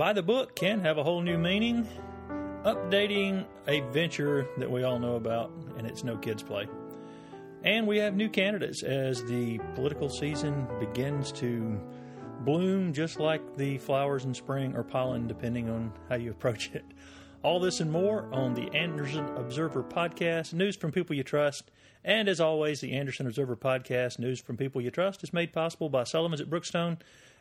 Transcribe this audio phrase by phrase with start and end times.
[0.00, 1.86] By the book can have a whole new meaning,
[2.64, 6.66] updating a venture that we all know about, and it's no kids' play.
[7.64, 11.78] And we have new candidates as the political season begins to
[12.46, 16.86] bloom, just like the flowers in spring or pollen, depending on how you approach it.
[17.42, 21.70] All this and more on the Anderson Observer Podcast, news from people you trust.
[22.02, 25.90] And as always, the Anderson Observer Podcast, news from people you trust, is made possible
[25.90, 26.96] by Sullivan's at Brookstone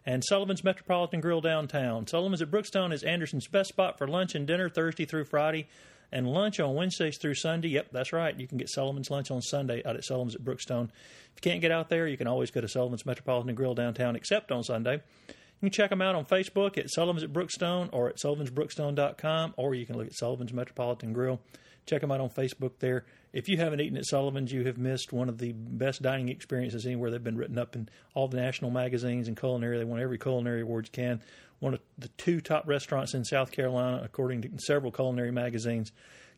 [0.05, 2.07] and Sullivan's Metropolitan Grill downtown.
[2.07, 5.67] Sullivan's at Brookstone is Anderson's best spot for lunch and dinner Thursday through Friday,
[6.11, 7.69] and lunch on Wednesdays through Sunday.
[7.69, 8.39] Yep, that's right.
[8.39, 10.85] You can get Sullivan's lunch on Sunday out at Sullivan's at Brookstone.
[10.85, 14.15] If you can't get out there, you can always go to Sullivan's Metropolitan Grill downtown,
[14.15, 15.01] except on Sunday.
[15.27, 19.75] You can check them out on Facebook at Sullivan's at Brookstone or at sullivansbrookstone.com, or
[19.75, 21.39] you can look at Sullivan's Metropolitan Grill.
[21.85, 23.05] Check them out on Facebook there.
[23.33, 26.85] If you haven't eaten at Sullivan's, you have missed one of the best dining experiences
[26.85, 27.11] anywhere.
[27.11, 29.77] They've been written up in all the national magazines and culinary.
[29.77, 31.21] They won every culinary award you can.
[31.59, 35.91] One of the two top restaurants in South Carolina, according to several culinary magazines.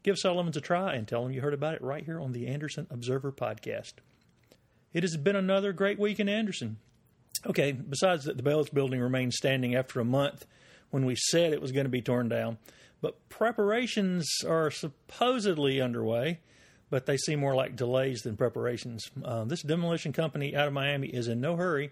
[0.04, 2.48] Give Sullivan's a try and tell them you heard about it right here on the
[2.48, 3.94] Anderson Observer podcast.
[4.94, 6.78] It has been another great week in Anderson.
[7.46, 10.46] Okay, besides that, the Bells building remains standing after a month
[10.90, 12.58] when we said it was going to be torn down.
[13.02, 16.40] But preparations are supposedly underway,
[16.90, 19.10] but they seem more like delays than preparations.
[19.24, 21.92] Uh, this demolition company out of Miami is in no hurry,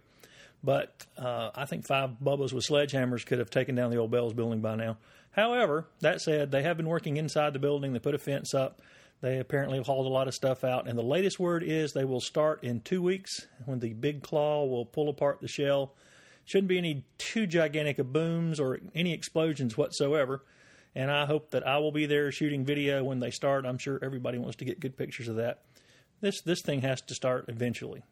[0.63, 4.33] but uh, I think five Bubbas with sledgehammers could have taken down the old Bells
[4.33, 4.97] building by now.
[5.31, 7.93] However, that said, they have been working inside the building.
[7.93, 8.81] They put a fence up.
[9.21, 10.87] They apparently have hauled a lot of stuff out.
[10.87, 14.65] And the latest word is they will start in two weeks when the big claw
[14.65, 15.93] will pull apart the shell.
[16.45, 20.41] Shouldn't be any too gigantic of booms or any explosions whatsoever.
[20.95, 23.65] And I hope that I will be there shooting video when they start.
[23.65, 25.61] I'm sure everybody wants to get good pictures of that.
[26.21, 28.03] This this thing has to start eventually.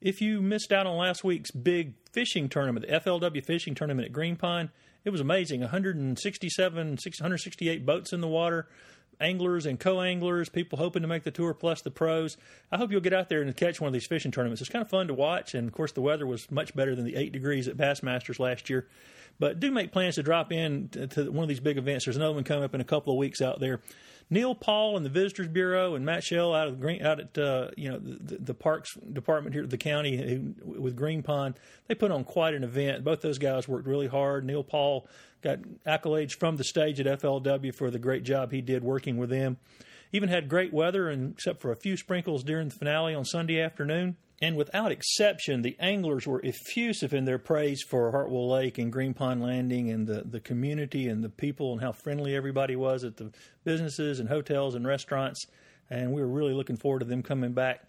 [0.00, 4.12] If you missed out on last week's big fishing tournament, the FLW fishing tournament at
[4.12, 4.70] Green Pond,
[5.04, 5.60] it was amazing.
[5.60, 8.68] 167, 668 boats in the water,
[9.20, 12.36] anglers and co-anglers, people hoping to make the tour, plus the pros.
[12.70, 14.60] I hope you'll get out there and catch one of these fishing tournaments.
[14.60, 17.04] It's kind of fun to watch, and of course the weather was much better than
[17.04, 18.86] the eight degrees at Bassmasters last year.
[19.38, 22.04] But do make plans to drop in to, to one of these big events.
[22.04, 23.80] There's another one coming up in a couple of weeks out there.
[24.30, 27.38] Neil Paul and the Visitors Bureau and Matt Shell out of the Green, out at
[27.38, 31.54] uh, you know the, the, Parks Department here at the county with Green Pond,
[31.86, 33.04] they put on quite an event.
[33.04, 34.44] Both those guys worked really hard.
[34.44, 35.06] Neil Paul
[35.42, 39.30] got accolades from the stage at FLW for the great job he did working with
[39.30, 39.56] them.
[40.12, 43.60] Even had great weather, and except for a few sprinkles during the finale on Sunday
[43.60, 44.16] afternoon.
[44.40, 49.12] And without exception, the anglers were effusive in their praise for Hartwell Lake and Green
[49.12, 53.16] Pond Landing and the, the community and the people and how friendly everybody was at
[53.16, 53.32] the
[53.64, 55.44] businesses and hotels and restaurants.
[55.90, 57.82] And we were really looking forward to them coming back.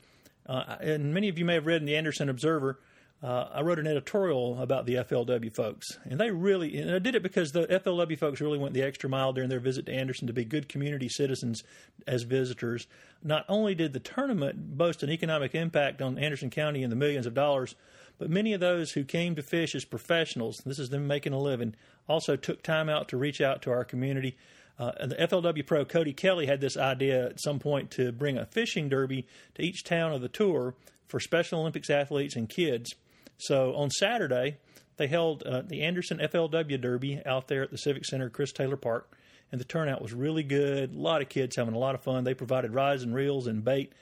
[0.47, 2.79] Uh, and many of you may have read in the Anderson Observer
[3.21, 7.15] uh, I wrote an editorial about the FLW folks, and they really, and I did
[7.15, 10.27] it because the FLW folks really went the extra mile during their visit to Anderson
[10.27, 11.63] to be good community citizens
[12.07, 12.87] as visitors.
[13.21, 17.25] Not only did the tournament boast an economic impact on Anderson County in the millions
[17.25, 17.75] of dollars,
[18.19, 21.39] but many of those who came to fish as professionals, this is them making a
[21.39, 21.75] living,
[22.07, 24.37] also took time out to reach out to our community.
[24.77, 28.45] Uh, the FLW pro Cody Kelly had this idea at some point to bring a
[28.45, 30.73] fishing derby to each town of the tour
[31.05, 32.95] for Special Olympics athletes and kids.
[33.39, 34.57] So on Saturday,
[34.97, 38.75] they held uh, the Anderson FLW Derby out there at the Civic Center, Chris Taylor
[38.75, 39.17] Park,
[39.51, 40.93] and the turnout was really good.
[40.93, 42.25] A lot of kids having a lot of fun.
[42.25, 43.93] They provided rides and reels and bait,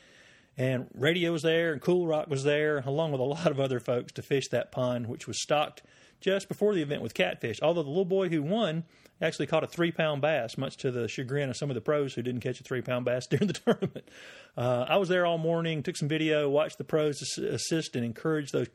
[0.57, 3.79] and radio was there, and Cool Rock was there, along with a lot of other
[3.79, 5.83] folks to fish that pond, which was stocked
[6.19, 7.59] just before the event with catfish.
[7.61, 8.83] Although the little boy who won
[9.21, 12.13] actually caught a three pound bass, much to the chagrin of some of the pros
[12.13, 14.07] who didn't catch a three pound bass during the tournament.
[14.55, 18.51] Uh, I was there all morning, took some video, watched the pros assist and encourage
[18.51, 18.67] those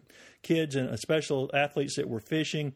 [0.43, 2.75] kids and special athletes that were fishing.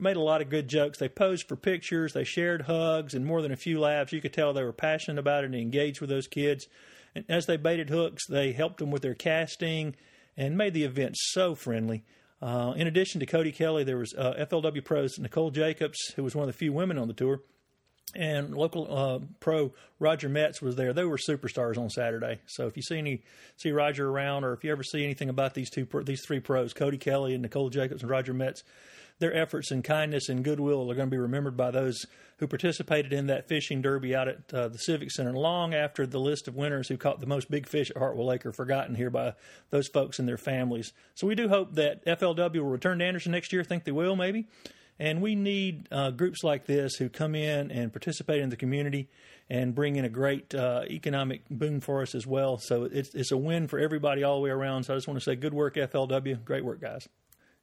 [0.00, 0.98] Made a lot of good jokes.
[0.98, 4.12] They posed for pictures, they shared hugs, and more than a few laughs.
[4.12, 6.68] You could tell they were passionate about it and engaged with those kids.
[7.16, 9.96] And as they baited hooks, they helped them with their casting
[10.36, 12.04] and made the event so friendly.
[12.40, 16.36] Uh, in addition to Cody Kelly, there was uh, FLW pros Nicole Jacobs, who was
[16.36, 17.40] one of the few women on the tour,
[18.14, 20.92] and local uh, pro Roger Metz was there.
[20.92, 22.38] They were superstars on Saturday.
[22.46, 23.22] So if you see any
[23.56, 26.72] see Roger around, or if you ever see anything about these two these three pros,
[26.72, 28.62] Cody Kelly and Nicole Jacobs and Roger Metz,
[29.18, 32.06] their efforts and kindness and goodwill are going to be remembered by those
[32.38, 36.20] who participated in that fishing derby out at uh, the Civic Center long after the
[36.20, 39.10] list of winners who caught the most big fish at Hartwell Lake are forgotten here
[39.10, 39.34] by
[39.70, 40.92] those folks and their families.
[41.14, 43.64] So we do hope that FLW will return to Anderson next year.
[43.64, 44.46] think they will, maybe.
[45.00, 49.08] And we need uh, groups like this who come in and participate in the community
[49.48, 52.58] and bring in a great uh, economic boon for us as well.
[52.58, 54.84] So it's, it's a win for everybody all the way around.
[54.84, 56.44] So I just want to say good work, FLW.
[56.44, 57.08] Great work, guys.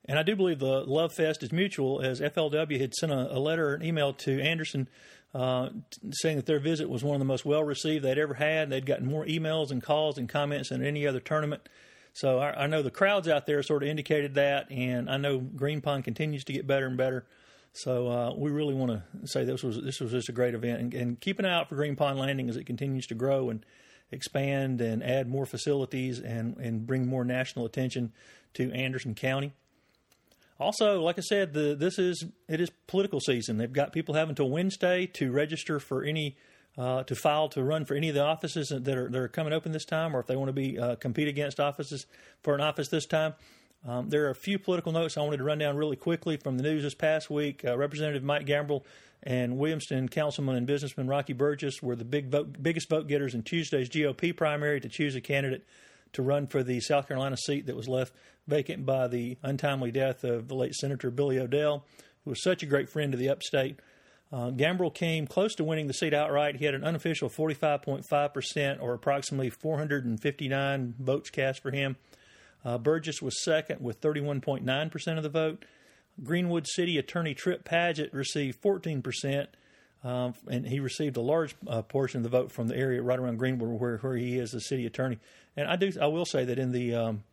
[0.08, 3.40] And I do believe the love fest is mutual, as FLW had sent a, a
[3.40, 4.88] letter, an email to Anderson
[5.34, 5.70] uh,
[6.12, 8.70] saying that their visit was one of the most well received they'd ever had.
[8.70, 11.68] They'd gotten more emails and calls and comments than any other tournament.
[12.14, 15.40] So I, I know the crowds out there sort of indicated that, and I know
[15.40, 17.26] Green Pond continues to get better and better.
[17.74, 20.80] So uh, we really want to say this was this was just a great event,
[20.80, 23.50] and, and keep an eye out for Green Pond Landing as it continues to grow
[23.50, 23.66] and
[24.12, 28.14] expand and add more facilities and and bring more national attention
[28.54, 29.52] to Anderson County.
[30.60, 33.58] Also, like I said, the, this is it is political season.
[33.58, 36.38] They've got people having till Wednesday to register for any
[36.78, 39.54] uh, to file to run for any of the offices that are that are coming
[39.54, 42.06] open this time, or if they want to be uh, compete against offices
[42.42, 43.34] for an office this time.
[43.88, 46.58] Um, there are a few political notes I wanted to run down really quickly from
[46.58, 47.64] the news this past week.
[47.64, 48.84] Uh, Representative Mike Gambrell
[49.22, 53.44] and Williamston Councilman and businessman Rocky Burgess were the big vote, biggest vote getters in
[53.44, 55.66] Tuesday's GOP primary to choose a candidate
[56.14, 58.14] to run for the South Carolina seat that was left
[58.48, 61.86] vacant by the untimely death of the late Senator Billy O'Dell,
[62.24, 63.80] who was such a great friend to the upstate.
[64.32, 66.58] Uh, Gambrell came close to winning the seat outright.
[66.58, 71.96] He had an unofficial 45.5%, or approximately 459 votes cast for him.
[72.64, 75.64] Uh, Burgess was second with 31.9% of the vote.
[76.24, 79.48] Greenwood City Attorney Tripp Padgett received 14%.
[80.04, 83.18] Um, and he received a large uh, portion of the vote from the area right
[83.18, 85.18] around Greenwood, where, where he is the city attorney.
[85.58, 87.24] And I do, I will say that in the um,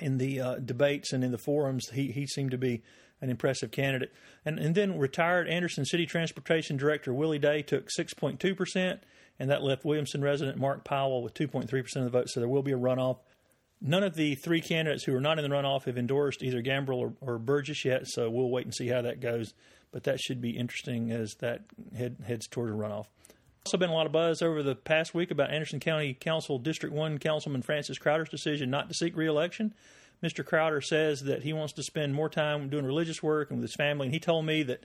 [0.00, 2.82] in the uh, debates and in the forums, he he seemed to be
[3.20, 4.12] an impressive candidate.
[4.44, 9.00] And and then retired Anderson City Transportation Director Willie Day took 6.2 percent,
[9.38, 12.28] and that left Williamston resident Mark Powell with 2.3 percent of the vote.
[12.28, 13.18] So there will be a runoff.
[13.82, 16.98] None of the three candidates who are not in the runoff have endorsed either Gambrell
[16.98, 19.54] or, or Burgess yet, so we'll wait and see how that goes
[19.92, 21.62] but that should be interesting as that
[21.96, 23.06] head, heads toward a runoff.
[23.66, 26.94] Also, been a lot of buzz over the past week about Anderson County Council District
[26.94, 29.74] 1 Councilman Francis Crowder's decision not to seek reelection.
[30.22, 30.44] Mr.
[30.44, 33.76] Crowder says that he wants to spend more time doing religious work and with his
[33.76, 34.84] family, and he told me that,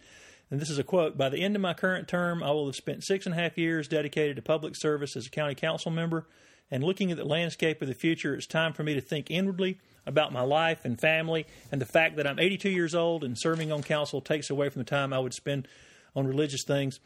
[0.51, 2.75] and this is a quote, by the end of my current term, I will have
[2.75, 6.27] spent six and a half years dedicated to public service as a county council member.
[6.69, 9.79] And looking at the landscape of the future, it's time for me to think inwardly
[10.05, 13.71] about my life and family, and the fact that I'm 82 years old and serving
[13.71, 15.67] on council takes away from the time I would spend
[16.15, 16.99] on religious things.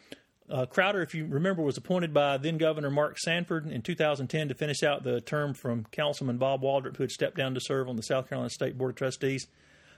[0.50, 4.56] Uh, Crowder, if you remember, was appointed by then Governor Mark Sanford in 2010 to
[4.56, 7.96] finish out the term from Councilman Bob Waldrop, who had stepped down to serve on
[7.96, 9.48] the South Carolina State Board of Trustees.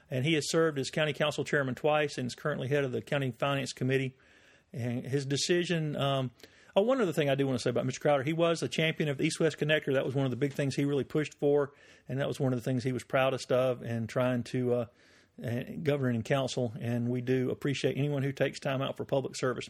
[0.09, 3.01] And he has served as county council chairman twice and is currently head of the
[3.01, 4.15] county finance committee.
[4.73, 6.31] And his decision um,
[6.73, 7.99] Oh, one other thing I do want to say about Mr.
[7.99, 9.93] Crowder, he was a champion of the East West Connector.
[9.93, 11.71] That was one of the big things he really pushed for,
[12.07, 14.85] and that was one of the things he was proudest of and trying to uh,
[15.83, 16.73] govern and council.
[16.79, 19.69] And we do appreciate anyone who takes time out for public service.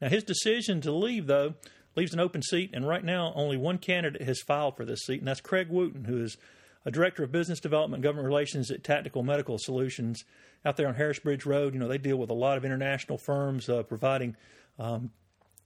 [0.00, 1.54] Now, his decision to leave, though,
[1.96, 5.18] leaves an open seat, and right now only one candidate has filed for this seat,
[5.18, 6.36] and that's Craig Wooten, who is
[6.84, 10.24] a director of business development and government relations at Tactical Medical Solutions
[10.64, 11.74] out there on Harris Bridge Road.
[11.74, 14.36] You know, they deal with a lot of international firms uh, providing
[14.78, 15.10] um,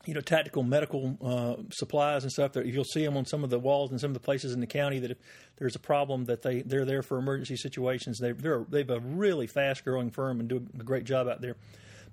[0.05, 2.53] you know, tactical medical uh, supplies and stuff.
[2.53, 4.61] That you'll see them on some of the walls in some of the places in
[4.61, 5.19] the county that if
[5.59, 8.19] there's a problem, that they they're there for emergency situations.
[8.19, 11.57] They they're they've a really fast growing firm and do a great job out there.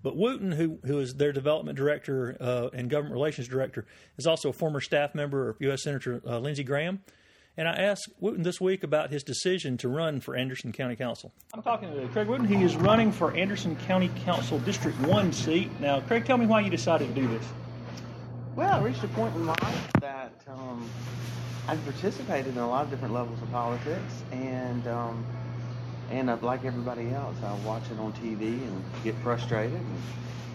[0.02, 3.86] But Wooten, who who is their development director uh, and government relations director,
[4.18, 5.84] is also a former staff member of U.S.
[5.84, 7.02] Senator uh, Lindsey Graham.
[7.58, 11.34] And I asked Wooten this week about his decision to run for Anderson County Council.
[11.54, 12.48] I'm talking to Craig Wooten.
[12.48, 15.70] He is running for Anderson County Council District 1 seat.
[15.82, 17.46] Now, Craig, tell me why you decided to do this.
[18.56, 20.90] Well, I reached a point in life that um,
[21.68, 25.26] I've participated in a lot of different levels of politics, and um,
[26.12, 29.80] and like everybody else, I watch it on TV and get frustrated.
[29.80, 30.02] And,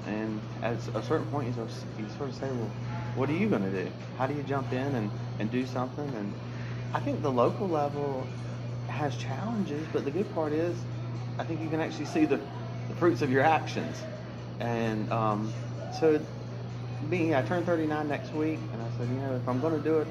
[0.06, 2.70] and at a certain point, you sort, of, you sort of say, well,
[3.14, 3.90] what are you going to do?
[4.18, 6.08] How do you jump in and, and do something?
[6.16, 6.32] And
[6.92, 8.26] I think the local level
[8.88, 10.76] has challenges, but the good part is
[11.38, 12.36] I think you can actually see the,
[12.88, 13.96] the fruits of your actions.
[14.60, 15.52] And um,
[15.98, 16.20] so
[17.08, 19.82] me, I turn 39 next week, and I said, you know, if I'm going to
[19.82, 20.08] do it,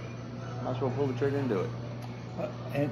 [0.59, 1.69] I might as well pull the trigger and do it.
[2.39, 2.91] Uh, and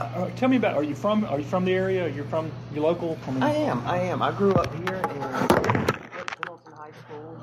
[0.00, 0.74] uh, tell me about.
[0.74, 1.24] Are you from?
[1.24, 2.08] Are you from the area?
[2.08, 3.18] You're from your local?
[3.40, 3.86] I, I am.
[3.86, 4.22] I am.
[4.22, 7.42] I grew up here in Pendleton High School.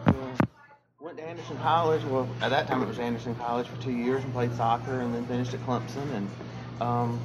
[0.99, 2.03] went to Anderson College.
[2.05, 5.13] Well, at that time it was Anderson College for two years and played soccer, and
[5.13, 6.11] then finished at Clemson.
[6.13, 6.29] And
[6.81, 7.21] um,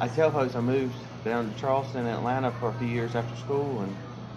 [0.00, 0.94] I tell folks I moved
[1.24, 3.94] down to Charleston, Atlanta for a few years after school, and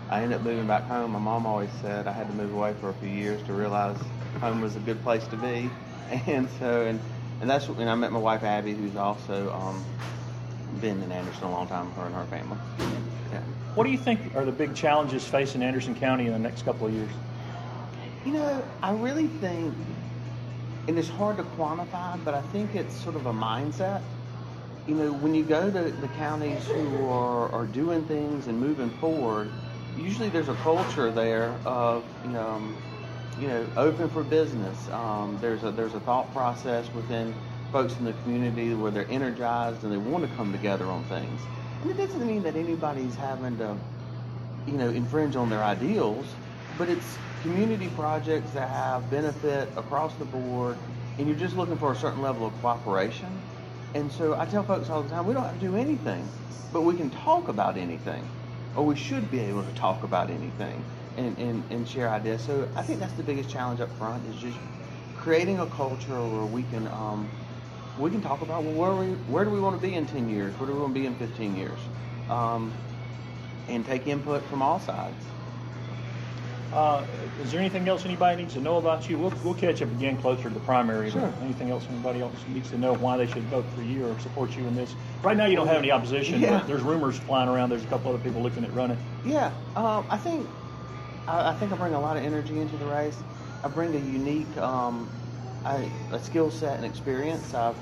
[0.10, 1.12] I ended up moving back home.
[1.12, 3.98] My mom always said I had to move away for a few years to realize
[4.40, 5.70] home was a good place to be,
[6.26, 7.00] and so and
[7.42, 9.86] and that's when I met my wife Abby, who's also um,
[10.82, 12.58] been in Anderson a long time, her and her family.
[13.32, 13.42] Yeah.
[13.76, 16.88] What do you think are the big challenges facing Anderson County in the next couple
[16.88, 17.12] of years?
[18.26, 19.76] You know, I really think,
[20.88, 24.02] and it's hard to quantify, but I think it's sort of a mindset.
[24.88, 28.90] you know, when you go to the counties who are, are doing things and moving
[28.90, 29.52] forward,
[29.98, 32.78] usually there's a culture there of, you know, um,
[33.40, 34.90] you know, open for business.
[34.90, 37.34] Um, there's a there's a thought process within
[37.72, 41.40] folks in the community where they're energized and they want to come together on things.
[41.82, 43.78] And it doesn't mean that anybody's having to,
[44.66, 46.26] you know, infringe on their ideals,
[46.78, 50.78] but it's community projects that have benefit across the board,
[51.20, 53.42] and you're just looking for a certain level of cooperation.
[53.94, 56.28] And so I tell folks all the time, we don't have to do anything,
[56.74, 58.28] but we can talk about anything,
[58.76, 60.84] or we should be able to talk about anything
[61.18, 62.44] and, and, and share ideas.
[62.44, 64.58] So I think that's the biggest challenge up front is just
[65.16, 67.28] creating a culture where we can um,
[67.98, 70.30] we can talk about well, where we where do we want to be in 10
[70.30, 71.80] years, where do we want to be in 15 years,
[72.30, 72.72] um,
[73.68, 75.16] and take input from all sides.
[76.74, 77.04] Uh,
[77.42, 79.18] is there anything else anybody needs to know about you?
[79.18, 81.10] We'll, we'll catch up again closer to the primary.
[81.10, 81.34] Sure.
[81.42, 84.56] Anything else anybody else needs to know why they should vote for you or support
[84.56, 84.94] you in this?
[85.24, 86.60] Right now, you don't have any opposition, Yeah.
[86.60, 87.70] but there's rumors flying around.
[87.70, 88.98] There's a couple other people looking at running.
[89.24, 90.46] Yeah, um, I think
[91.28, 93.24] I, I think I bring a lot of energy into the race.
[93.64, 95.10] I bring a unique um,
[95.66, 97.54] I, a skill set and experience.
[97.54, 97.78] I've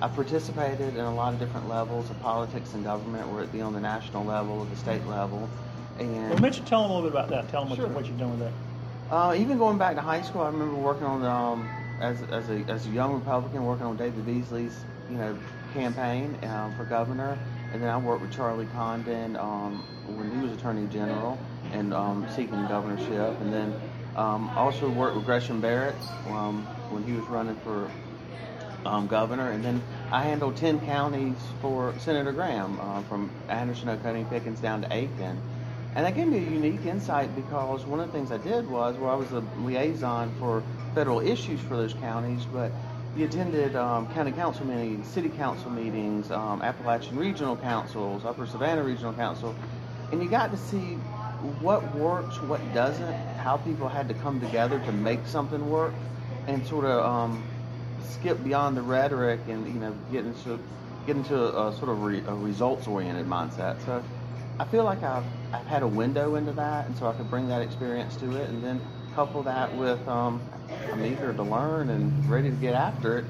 [0.00, 3.60] I've participated in a lot of different levels of politics and government, whether it be
[3.60, 5.48] on the national level or the state level.
[5.98, 7.48] And Well, Mitch, tell them a little bit about that.
[7.48, 7.88] Tell them what, Sure.
[7.88, 8.52] what you've done with that.
[9.10, 11.68] Uh, even going back to high school, I remember working on um,
[12.00, 15.38] as as a as a young Republican, working on David Beasley's you know
[15.72, 17.38] campaign um, for governor,
[17.72, 21.38] and then I worked with Charlie Condon um, when he was Attorney General
[21.74, 23.74] and um, seeking governorship, and then
[24.16, 25.96] um, also worked with Gresham Barrett
[26.28, 27.90] um, when he was running for
[28.86, 34.24] um, governor, and then I handled ten counties for Senator Graham, uh, from Anderson, Oconee,
[34.30, 35.40] Pickens down to Aiken.
[35.96, 38.96] And that gave me a unique insight because one of the things I did was,
[38.96, 40.62] well, I was a liaison for
[40.94, 42.72] federal issues for those counties, but
[43.16, 48.82] you attended um, county council meetings, city council meetings, um, Appalachian regional councils, Upper Savannah
[48.82, 49.54] regional council,
[50.10, 50.98] and you got to see
[51.44, 56.00] what works, what doesn't, how people had to come together to make something work,
[56.46, 57.48] and sort of um,
[57.98, 60.60] skip beyond the rhetoric and you know get into
[61.06, 63.80] get into a, sort of re, a results oriented mindset.
[63.82, 64.04] So
[64.58, 67.48] I feel like I've I've had a window into that, and so I could bring
[67.48, 70.50] that experience to it, and then couple that with um,
[70.90, 73.26] I'm eager to learn and ready to get after it.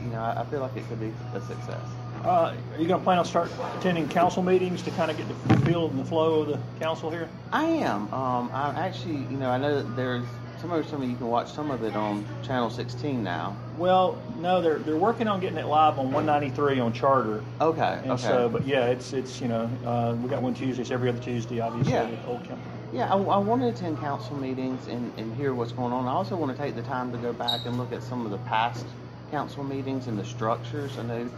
[0.00, 1.95] You know, I, I feel like it could be a success.
[2.26, 5.28] Uh, are you going to plan on start attending council meetings to kind of get
[5.28, 7.28] the feel and the flow of the council here?
[7.52, 8.12] I am.
[8.12, 10.24] Um, I'm actually, you know, I know that there's
[10.60, 13.56] some of some of you can watch some of it on Channel 16 now.
[13.78, 17.44] Well, no, they're they're working on getting it live on 193 on Charter.
[17.60, 18.00] Okay.
[18.02, 18.22] And okay.
[18.22, 21.20] so, but yeah, it's it's you know uh, we got one Tuesday, it's every other
[21.20, 21.92] Tuesday, obviously.
[21.92, 22.10] Yeah.
[22.10, 22.62] with Old County.
[22.92, 26.06] Yeah, I, I want to attend council meetings and, and hear what's going on.
[26.06, 28.32] I also want to take the time to go back and look at some of
[28.32, 28.84] the past
[29.30, 30.98] council meetings and the structures.
[30.98, 31.28] I know,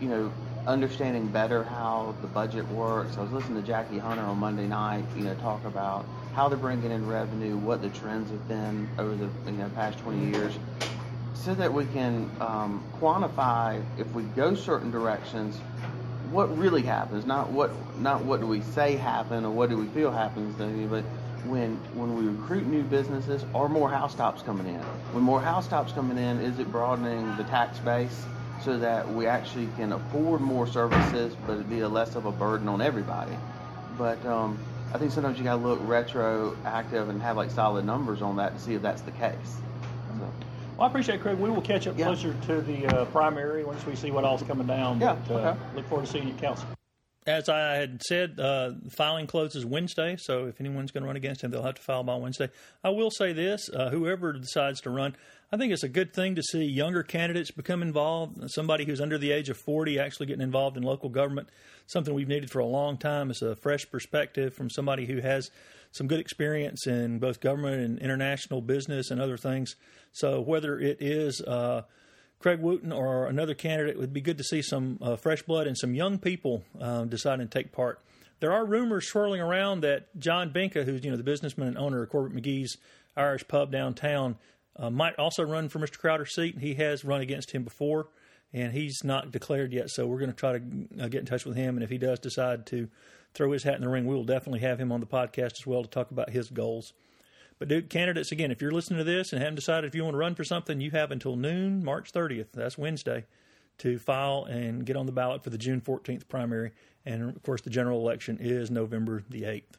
[0.00, 0.32] you know,
[0.66, 3.16] understanding better how the budget works.
[3.16, 6.58] I was listening to Jackie Hunter on Monday night, you know, talk about how they're
[6.58, 10.58] bringing in revenue, what the trends have been over the you know past 20 years,
[11.34, 15.58] so that we can um, quantify if we go certain directions,
[16.30, 19.86] what really happens, not what not what do we say happen or what do we
[19.86, 21.04] feel happens, but
[21.44, 24.80] when when we recruit new businesses, are more housetops coming in?
[25.12, 28.26] When more housetops coming in, is it broadening the tax base
[28.64, 32.32] so that we actually can afford more services, but it be a less of a
[32.32, 33.32] burden on everybody?
[33.96, 34.58] But um,
[34.92, 38.54] I think sometimes you got to look retroactive and have like solid numbers on that
[38.54, 39.34] to see if that's the case.
[40.18, 40.32] So,
[40.76, 41.38] Well, I appreciate it, Craig.
[41.38, 42.06] We will catch up Yeah.
[42.06, 45.00] closer to the uh, primary once we see what all's coming down.
[45.00, 45.58] Yeah, But, uh, okay.
[45.74, 46.68] Look forward to seeing you at council.
[47.26, 51.42] As I had said, uh, filing closes Wednesday, so if anyone's going to run against
[51.42, 52.48] him, they'll have to file by Wednesday.
[52.82, 55.14] I will say this uh, whoever decides to run,
[55.50, 58.50] I think it's a good thing to see younger candidates become involved.
[58.50, 61.48] Somebody who's under the age of 40 actually getting involved in local government,
[61.86, 63.30] something we've needed for a long time.
[63.30, 65.50] It's a fresh perspective from somebody who has
[65.90, 69.74] some good experience in both government and international business and other things.
[70.12, 71.82] So whether it is, uh,
[72.40, 75.66] Craig Wooten or another candidate, it would be good to see some uh, fresh blood
[75.66, 78.00] and some young people um, deciding to take part.
[78.40, 82.02] There are rumors swirling around that John Binka, who's you know the businessman and owner
[82.02, 82.76] of Corbett McGee's
[83.16, 84.36] Irish Pub downtown,
[84.78, 85.98] uh, might also run for Mr.
[85.98, 86.58] Crowder's seat.
[86.58, 88.08] He has run against him before,
[88.52, 89.90] and he's not declared yet.
[89.90, 91.98] So we're going to try to uh, get in touch with him, and if he
[91.98, 92.88] does decide to
[93.34, 95.66] throw his hat in the ring, we will definitely have him on the podcast as
[95.66, 96.92] well to talk about his goals.
[97.58, 100.14] But dude, candidates, again, if you're listening to this and haven't decided if you want
[100.14, 102.52] to run for something, you have until noon, March 30th.
[102.54, 103.26] That's Wednesday,
[103.78, 106.70] to file and get on the ballot for the June 14th primary.
[107.04, 109.74] And of course, the general election is November the 8th.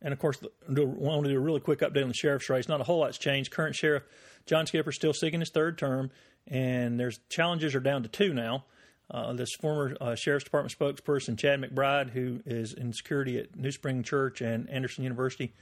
[0.00, 2.68] And of course, I want to do a really quick update on the sheriff's race.
[2.68, 3.52] Not a whole lot's changed.
[3.52, 4.02] Current sheriff
[4.46, 6.10] John Skipper still seeking his third term,
[6.46, 8.64] and there's challenges are down to two now.
[9.12, 13.70] uh, this former uh, sheriff's department spokesperson Chad McBride, who is in security at New
[13.70, 15.52] Spring Church and Anderson University.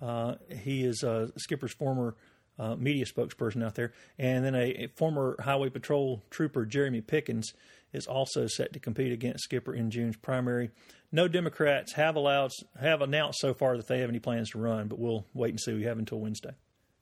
[0.00, 2.14] Uh, he is uh, Skipper's former
[2.58, 7.52] uh, media spokesperson out there, and then a, a, former Highway Patrol trooper Jeremy Pickens
[7.92, 10.70] is also set to compete against Skipper in June's primary.
[11.10, 14.88] No Democrats have allowed have announced so far that they have any plans to run,
[14.88, 15.72] but we'll wait and see.
[15.72, 16.50] We have until Wednesday.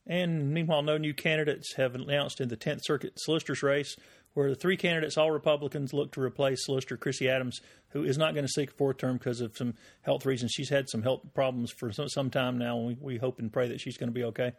[0.06, 3.96] And meanwhile, no new candidates have announced in the 10th Circuit Solicitor's race,
[4.34, 7.60] where the three candidates, all Republicans, look to replace Solicitor Chrissy Adams,
[7.90, 10.52] who is not going to seek a fourth term because of some health reasons.
[10.52, 13.52] She's had some health problems for some, some time now, and we, we, hope and
[13.52, 14.52] pray that she's going to be okay.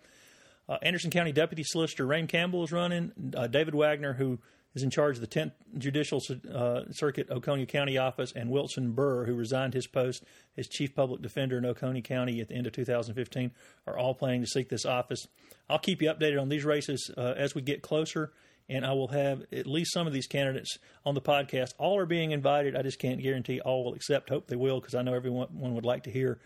[0.68, 3.13] Uh, Anderson County Deputy Solicitor Rame Campbell is running.
[3.36, 4.39] Uh, David Wagner, who
[4.76, 6.22] is in charge of the 10th Judicial
[6.54, 10.24] uh, Circuit Oconee County office, and Wilson Burr, who resigned his post
[10.56, 13.52] as Chief Public Defender in Oconee County at the end of 2015,
[13.88, 15.28] are all planning to seek this office.
[15.70, 18.32] I'll keep you updated on these races uh, as we get closer,
[18.70, 21.74] and I will have at least some of these candidates on the podcast.
[21.78, 22.76] All are being invited.
[22.76, 24.30] I just can't guarantee all will accept.
[24.30, 26.40] Hope they will, because I know everyone would like to hear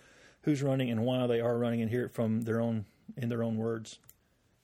[0.44, 2.86] who's running and why they are running, and hear it from their own
[3.18, 4.00] in their own words.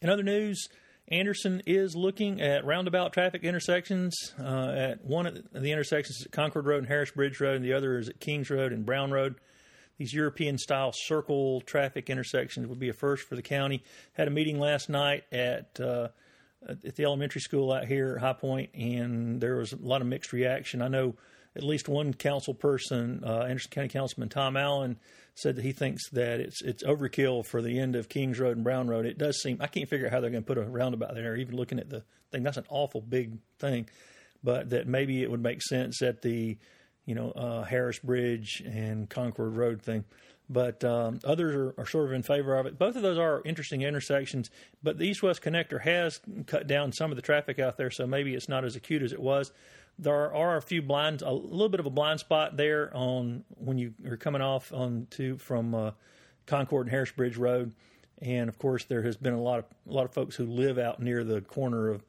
[0.02, 0.70] In other news,
[1.10, 4.34] Anderson is looking at roundabout traffic intersections.
[4.40, 7.74] Uh, at one of the intersections at Concord Road and Harris Bridge Road, and the
[7.74, 9.36] other is at Kings Road and Brown Road.
[9.98, 13.84] These European style circle traffic intersections would be a first for the county.
[14.14, 16.10] Had a meeting last night at uh,
[16.68, 20.08] at the elementary school out here at High Point, and there was a lot of
[20.08, 20.82] mixed reaction.
[20.82, 21.16] I know
[21.56, 24.98] at least one council person, uh, Anderson County Councilman Tom Allen,
[25.36, 28.64] said that he thinks that it's it's overkill for the end of Kings Road and
[28.64, 29.06] Brown Road.
[29.06, 31.36] It does seem I can't figure out how they're going to put a roundabout there.
[31.36, 33.90] Even looking at the thing, that's an awful big thing,
[34.44, 36.58] but that maybe it would make sense at the
[37.06, 40.06] you know uh, Harris Bridge and Concord Road thing.
[40.50, 42.80] But um, others are, are, sort of in favor of it.
[42.80, 44.50] Both of those are interesting intersections,
[44.82, 48.08] but the East West Connector has cut down some of the traffic out there, so
[48.08, 49.52] maybe it's not as acute as it was
[50.00, 53.78] there are a few blinds, a little bit of a blind spot there on when
[53.78, 55.92] you are coming off on to from uh,
[56.46, 57.74] Concord and Harris Bridge Road,
[58.22, 60.78] and of course there has been a lot of a lot of folks who live
[60.78, 62.04] out near the corner of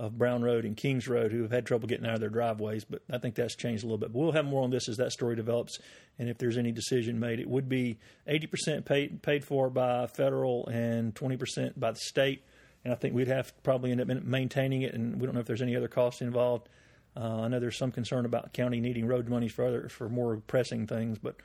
[0.00, 2.84] of Brown Road and Kings Road who have had trouble getting out of their driveways.
[2.84, 4.12] But I think that's changed a little bit.
[4.12, 5.78] But we'll have more on this as that story develops,
[6.18, 10.66] and if there's any decision made, it would be 80% paid paid for by federal
[10.68, 12.42] and 20% by the state.
[12.82, 15.46] And I think we'd have probably end up maintaining it, and we don't know if
[15.46, 16.70] there's any other costs involved.
[17.14, 20.36] Uh, I know there's some concern about county needing road money for other for more
[20.46, 21.36] pressing things, but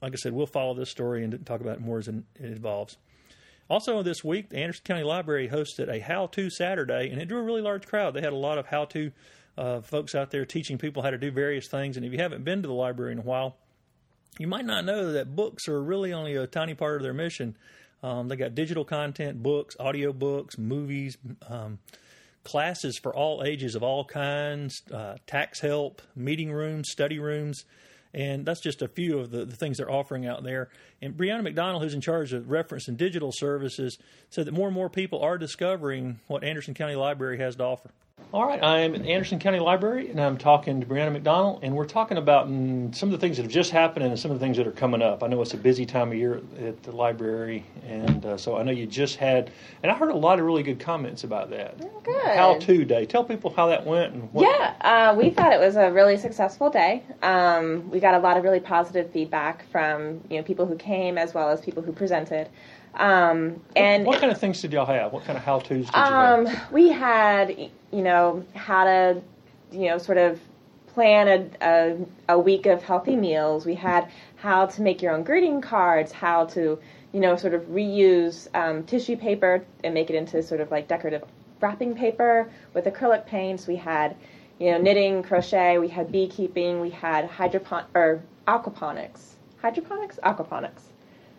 [0.00, 2.96] like I said, we'll follow this story and talk about it more as it evolves.
[3.68, 7.38] Also, this week, the Anderson County Library hosted a How To Saturday, and it drew
[7.38, 8.14] a really large crowd.
[8.14, 9.10] They had a lot of how to
[9.56, 11.96] uh, folks out there teaching people how to do various things.
[11.96, 13.56] And if you haven't been to the library in a while,
[14.38, 17.56] you might not know that books are really only a tiny part of their mission.
[18.02, 21.16] Um, they got digital content, books, audio books, movies.
[21.48, 21.78] Um,
[22.44, 27.64] classes for all ages of all kinds, uh, tax help, meeting rooms, study rooms,
[28.14, 30.68] and that's just a few of the, the things they're offering out there.
[31.02, 33.98] And Brianna McDonald, who's in charge of reference and digital services,
[34.30, 37.90] said that more and more people are discovering what Anderson County Library has to offer.
[38.34, 41.86] All right, I'm at Anderson County Library, and I'm talking to Brianna McDonald, and we're
[41.86, 44.44] talking about mm, some of the things that have just happened and some of the
[44.44, 45.22] things that are coming up.
[45.22, 48.64] I know it's a busy time of year at the library, and uh, so I
[48.64, 49.52] know you just had,
[49.84, 51.78] and I heard a lot of really good comments about that.
[52.02, 52.36] Good.
[52.36, 53.06] How to day.
[53.06, 54.14] Tell people how that went.
[54.14, 54.42] And what...
[54.42, 57.04] Yeah, uh, we thought it was a really successful day.
[57.22, 61.18] Um, we got a lot of really positive feedback from you know people who came
[61.18, 62.48] as well as people who presented.
[62.96, 65.12] Um, and what, what, kind of things did y'all have?
[65.12, 66.72] What kind of how tos did um, you have?
[66.72, 69.20] We had, you know, how to,
[69.72, 70.40] you know, sort of
[70.86, 71.28] plan
[71.60, 73.66] a, a, a week of healthy meals.
[73.66, 76.78] We had how to make your own greeting cards, how to,
[77.12, 80.86] you know, sort of reuse um, tissue paper and make it into sort of like
[80.86, 81.24] decorative
[81.60, 83.66] wrapping paper with acrylic paints.
[83.66, 84.16] We had,
[84.60, 85.78] you know, knitting, crochet.
[85.78, 86.80] We had beekeeping.
[86.80, 89.30] We had hydropon or aquaponics.
[89.60, 90.82] Hydroponics, aquaponics.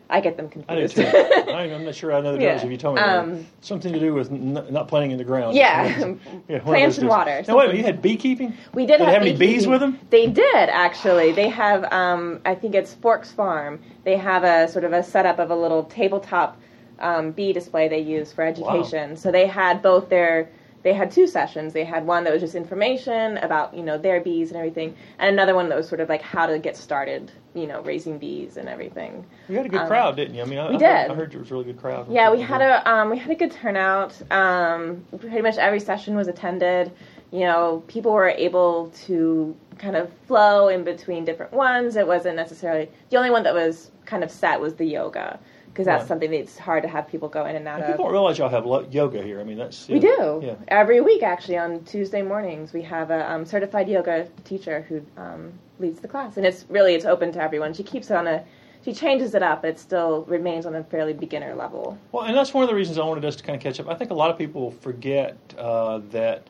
[0.09, 0.99] I get them confused.
[0.99, 1.51] I do too.
[1.51, 2.65] I'm not sure I know the difference yeah.
[2.65, 3.01] if you told me.
[3.01, 5.55] Um, Something to do with n- not planting in the ground.
[5.55, 6.15] Yeah,
[6.47, 7.43] yeah plants and water.
[7.47, 8.53] Now wait, you had beekeeping.
[8.73, 8.97] We did.
[8.97, 9.99] did have, have any bees with them?
[10.09, 11.31] They did actually.
[11.31, 11.91] They have.
[11.91, 13.81] Um, I think it's Forks Farm.
[14.03, 16.59] They have a sort of a setup of a little tabletop
[16.99, 19.11] um, bee display they use for education.
[19.11, 19.15] Wow.
[19.15, 20.49] So they had both their
[20.85, 21.73] they had two sessions.
[21.73, 25.33] They had one that was just information about you know their bees and everything, and
[25.33, 28.55] another one that was sort of like how to get started, you know, raising bees
[28.55, 29.25] and everything.
[29.49, 30.43] You had a good um, crowd, didn't you?
[30.43, 30.87] I mean, I, we I did.
[30.87, 32.05] Heard, I heard it was a really good crowd.
[32.11, 34.13] Yeah, we had a um, we had a good turnout.
[34.31, 36.91] Um, pretty much every session was attended.
[37.31, 41.95] You know, people were able to kind of flow in between different ones.
[41.95, 45.39] It wasn't necessarily the only one that was kind of set was the yoga
[45.75, 46.07] because that's Right.
[46.07, 47.89] something that's hard to have people go in and out And of.
[47.89, 49.41] people don't realize y'all have lo- yoga here.
[49.41, 49.99] I mean, that's We yeah.
[50.15, 50.41] do.
[50.41, 50.55] Yeah.
[50.69, 55.51] Every week, actually, on Tuesday mornings, we have a um, certified yoga teacher who um,
[55.79, 57.73] leads the class, and it's really it's open to everyone.
[57.73, 58.41] She keeps it on a,
[58.85, 59.63] she changes it up.
[59.63, 61.97] But it still remains on a fairly beginner level.
[62.13, 63.89] Well, and that's one of the reasons I wanted us to kind of catch up.
[63.89, 66.47] I think a lot of people forget uh, that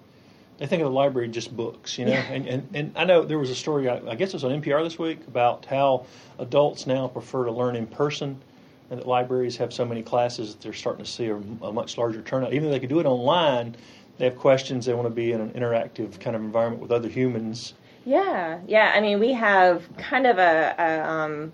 [0.60, 2.12] they think of the library just books, you know.
[2.12, 2.32] Yeah.
[2.32, 4.52] And, and and I know there was a story, I, I guess it was on
[4.62, 6.06] NPR this week, about how
[6.38, 8.40] adults now prefer to learn in person,
[8.90, 11.98] and that libraries have so many classes that they're starting to see a, a much
[11.98, 12.54] larger turnout.
[12.54, 13.76] Even though they could do it online,
[14.18, 14.86] they have questions.
[14.86, 17.74] They want to be in an interactive kind of environment with other humans.
[18.06, 18.92] Yeah, yeah.
[18.96, 21.52] I mean, we have kind of a, a, um,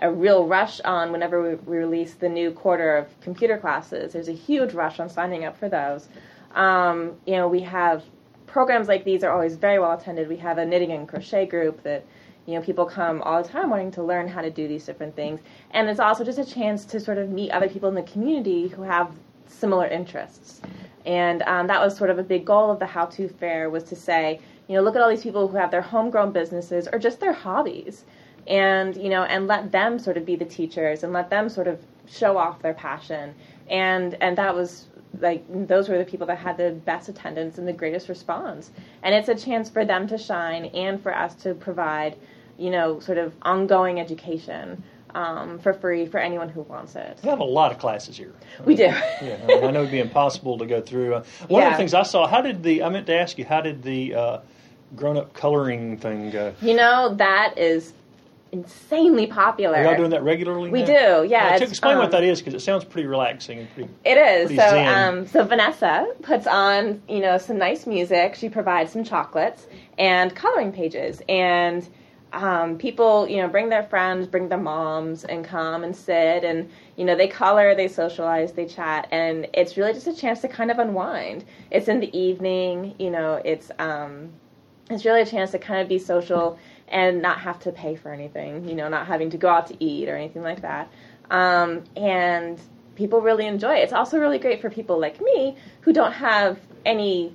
[0.00, 4.12] a real rush on whenever we, we release the new quarter of computer classes.
[4.12, 6.08] There's a huge rush on signing up for those.
[6.54, 8.04] Um, you know, we have
[8.46, 10.28] programs like these are always very well attended.
[10.28, 12.04] We have a knitting and crochet group that
[12.46, 15.14] you know people come all the time wanting to learn how to do these different
[15.16, 18.02] things, and it's also just a chance to sort of meet other people in the
[18.02, 19.10] community who have
[19.46, 20.60] similar interests.
[21.06, 23.84] And um, that was sort of a big goal of the How To Fair was
[23.84, 26.98] to say, you know, look at all these people who have their homegrown businesses or
[26.98, 28.04] just their hobbies,
[28.46, 31.68] and you know, and let them sort of be the teachers and let them sort
[31.68, 33.34] of show off their passion.
[33.68, 34.86] And and that was
[35.20, 38.70] like those were the people that had the best attendance and the greatest response.
[39.02, 42.16] And it's a chance for them to shine and for us to provide,
[42.58, 44.82] you know, sort of ongoing education
[45.14, 47.18] um, for free for anyone who wants it.
[47.22, 48.32] We have a lot of classes here.
[48.64, 48.84] We do.
[48.84, 51.14] Yeah, I, mean, I know it'd be impossible to go through.
[51.14, 52.82] Uh, one of the things I saw, how did the?
[52.82, 54.38] I meant to ask you, how did the uh,
[54.96, 56.54] grown-up coloring thing go?
[56.60, 57.92] You know, that is
[58.54, 59.76] insanely popular.
[59.76, 60.70] Are y'all doing that regularly?
[60.70, 61.22] We now?
[61.22, 63.90] do, yeah, to explain um, what that is, because it sounds pretty relaxing and pretty.
[64.04, 64.46] It is.
[64.46, 68.34] Pretty So, um, so Vanessa puts on, you know, some nice music.
[68.34, 69.66] She provides some chocolates
[69.98, 71.88] and coloring pages, and
[72.34, 76.68] um, people, you know, bring their friends, bring their moms, and come and sit, and
[76.96, 80.48] you know, they color, they socialize, they chat, and it's really just a chance to
[80.48, 81.44] kind of unwind.
[81.70, 84.32] It's in the evening, you know, it's um,
[84.90, 88.12] it's really a chance to kind of be social and not have to pay for
[88.12, 90.90] anything, you know, not having to go out to eat or anything like that.
[91.30, 92.60] Um, and
[92.94, 93.84] people really enjoy it.
[93.84, 97.34] It's also really great for people like me who don't have any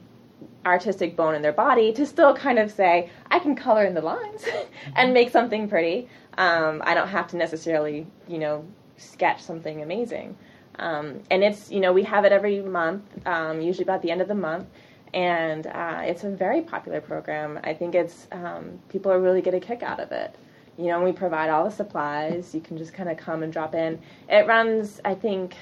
[0.65, 4.01] artistic bone in their body to still kind of say, I can color in the
[4.01, 4.45] lines
[4.95, 6.09] and make something pretty.
[6.37, 8.65] Um, I don't have to necessarily, you know,
[8.97, 10.37] sketch something amazing.
[10.77, 14.21] Um, and it's, you know, we have it every month, um, usually about the end
[14.21, 14.67] of the month
[15.13, 17.59] and uh, it's a very popular program.
[17.63, 20.35] I think it's um, people are really get a kick out of it.
[20.77, 22.53] You know, we provide all the supplies.
[22.53, 23.99] You can just kind of come and drop in.
[24.29, 25.55] It runs, I think,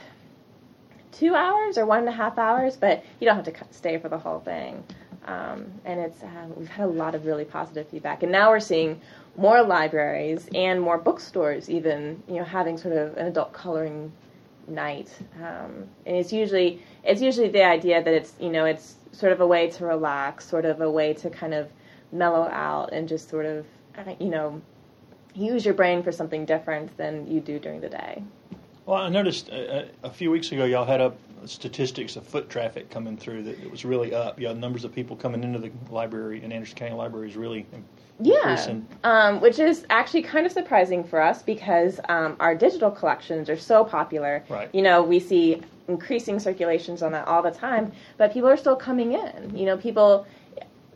[1.20, 4.10] two hours or one and a half hours, but you don't have to stay for
[4.10, 4.84] the whole thing.
[5.26, 8.62] Um, and it's uh, we've had a lot of really positive feedback, and now we're
[8.62, 9.02] seeing
[9.36, 14.12] more libraries and more bookstores even you know having sort of an adult coloring
[14.68, 15.14] night.
[15.36, 19.42] Um, and it's usually it's usually the idea that it's you know it's sort of
[19.42, 21.70] a way to relax, sort of a way to kind of
[22.12, 23.66] mellow out and just sort of
[23.98, 24.62] uh, you know
[25.36, 28.24] use your brain for something different than you do during the day.
[28.88, 32.90] Well, I noticed uh, a few weeks ago y'all had up statistics of foot traffic
[32.90, 34.40] coming through that it was really up.
[34.40, 37.66] Yeah, numbers of people coming into the library in Anderson County Library is really
[38.22, 43.50] Yeah, um, which is actually kind of surprising for us because um, our digital collections
[43.50, 44.46] are so popular.
[44.48, 44.70] Right.
[44.74, 48.76] You know, we see increasing circulations on that all the time, but people are still
[48.76, 49.56] coming in.
[49.56, 50.26] You know, people,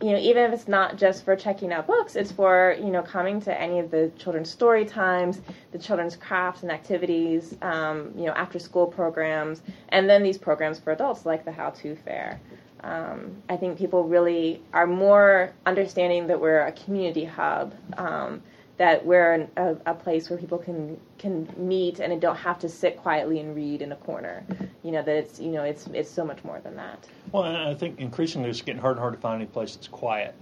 [0.02, 3.02] you know, even if it's not just for checking out books, it's for you know
[3.02, 8.24] coming to any of the children's story times, the children's crafts and activities, um, you
[8.24, 12.40] know, after school programs, and then these programs for adults like the How To Fair.
[12.82, 18.42] Um, I think people really are more understanding that we're a community hub, um,
[18.82, 22.68] that we're an, a, a place where people can can meet and don't have to
[22.68, 24.44] sit quietly and read in a corner.
[24.82, 27.06] You know that it's you know it's it's so much more than that.
[27.30, 29.86] Well, and I think increasingly it's getting harder and harder to find any place that's
[29.86, 30.34] quiet.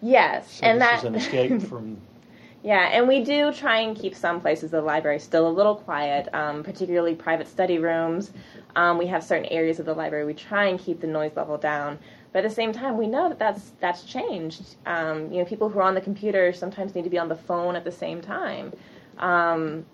[0.00, 1.96] Yes, So and this that is an escape from.
[2.62, 5.74] Yeah, and we do try and keep some places of the library still a little
[5.74, 8.30] quiet, um, particularly private study rooms.
[8.76, 11.58] Um, we have certain areas of the library we try and keep the noise level
[11.58, 11.98] down,
[12.34, 14.74] but at the same time, we know that that's that's changed.
[14.86, 17.36] Um, you know, people who are on the computer sometimes need to be on the
[17.36, 18.72] phone at the same time.
[19.18, 19.86] Um,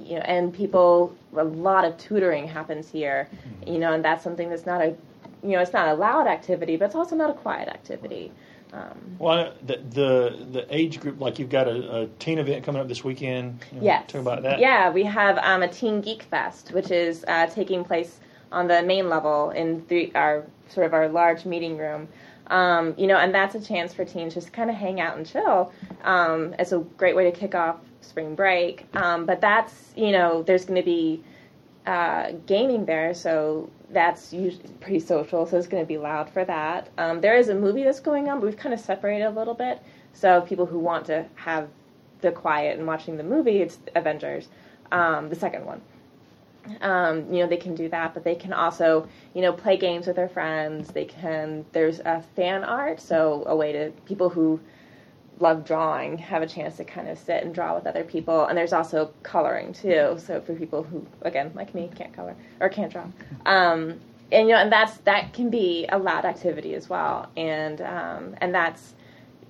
[0.00, 3.28] you know, and people, a lot of tutoring happens here.
[3.66, 4.96] You know, and that's something that's not a,
[5.42, 8.32] you know, it's not a loud activity, but it's also not a quiet activity.
[8.72, 12.80] Um, Well, the, the the age group, like you've got a, a teen event coming
[12.80, 13.62] up this weekend.
[13.70, 14.10] You know, Yes.
[14.10, 14.60] Talk about that.
[14.60, 18.18] Yeah, we have um, a Teen Geek Fest, which is uh, taking place
[18.52, 19.84] on the main level in
[20.14, 22.08] our sort of our large meeting room.
[22.48, 25.16] Um, you know, and that's a chance for teens just to kind of hang out
[25.16, 25.72] and chill.
[26.02, 28.86] Um, it's a great way to kick off spring break.
[28.94, 31.22] Um, but that's you know, there's going to be
[31.86, 35.46] uh, gaming there, so that's usually pretty social.
[35.46, 36.88] So it's going to be loud for that.
[36.98, 39.54] Um, there is a movie that's going on, but we've kind of separated a little
[39.54, 39.80] bit.
[40.12, 41.68] So people who want to have
[42.20, 44.48] the quiet and watching the movie, it's Avengers,
[44.90, 45.80] um, the second one.
[46.80, 50.06] Um, you know, they can do that, but they can also, you know, play games
[50.06, 50.88] with their friends.
[50.88, 51.64] They can.
[51.72, 54.60] There's a fan art, so a way to people who
[55.40, 58.46] love drawing have a chance to kind of sit and draw with other people.
[58.46, 60.16] And there's also coloring too.
[60.18, 63.06] So for people who, again, like me, can't color or can't draw.
[63.44, 67.28] Um, and you know, and that's that can be a loud activity as well.
[67.36, 68.94] And um, and that's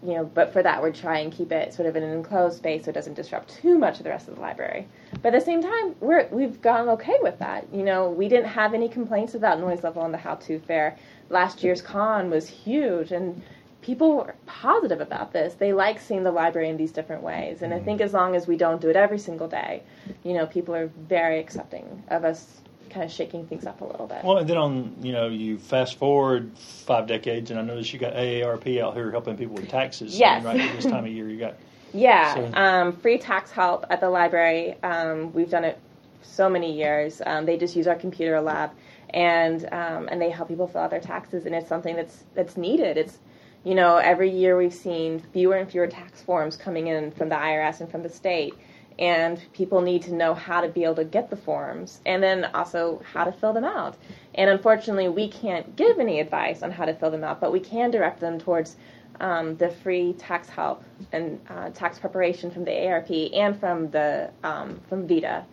[0.05, 2.57] you know, but for that, we're trying to keep it sort of in an enclosed
[2.57, 4.89] space so it doesn't disrupt too much of the rest of the library.
[5.23, 7.67] But at the same time, we're, we've gone okay with that.
[7.73, 10.97] You know, we didn't have any complaints about noise level on the How To Fair.
[11.31, 13.43] Last year's con was huge, and
[13.81, 15.55] people were positive about this.
[15.55, 17.63] They like seeing the library in these different ways.
[17.63, 17.85] And I mm.
[17.85, 19.83] think as long as we don't do it every single day,
[20.25, 22.61] you know, people are very accepting of us
[22.93, 24.23] kind of shaking things up a little bit.
[24.25, 27.99] Well, and then on you know you fast forward five decades, and I notice you
[27.99, 30.19] got AARP out here helping people with taxes.
[30.19, 30.45] Yes.
[30.45, 31.55] right at this time of year, you got
[31.95, 34.77] Yeah, So- um, free tax help at the library.
[34.83, 35.79] Um, we've done it
[36.23, 37.21] so many years.
[37.25, 38.71] Um, they just use our computer lab,
[39.11, 42.57] and um, and they help people fill out their taxes, and it's something that's that's
[42.57, 42.97] needed.
[42.97, 43.19] It's
[43.65, 47.37] you know every year we've seen fewer and fewer tax forms coming in from the
[47.37, 48.55] IRS and from the state.
[48.99, 52.45] And people need to know how to be able to get the forms and then
[52.55, 53.97] also how to fill them out.
[54.35, 57.61] And unfortunately, we can't give any advice on how to fill them out, but we
[57.61, 58.77] can direct them towards
[59.21, 64.31] um, the free tax help and uh, tax preparation from the ARP and from the
[64.43, 65.45] um, from VITA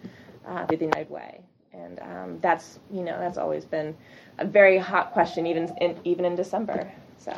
[0.48, 1.42] uh, through the United Way,
[1.74, 3.96] and um, that's you know that's always been
[4.40, 6.92] a very hot question even in, even in December.
[7.18, 7.34] So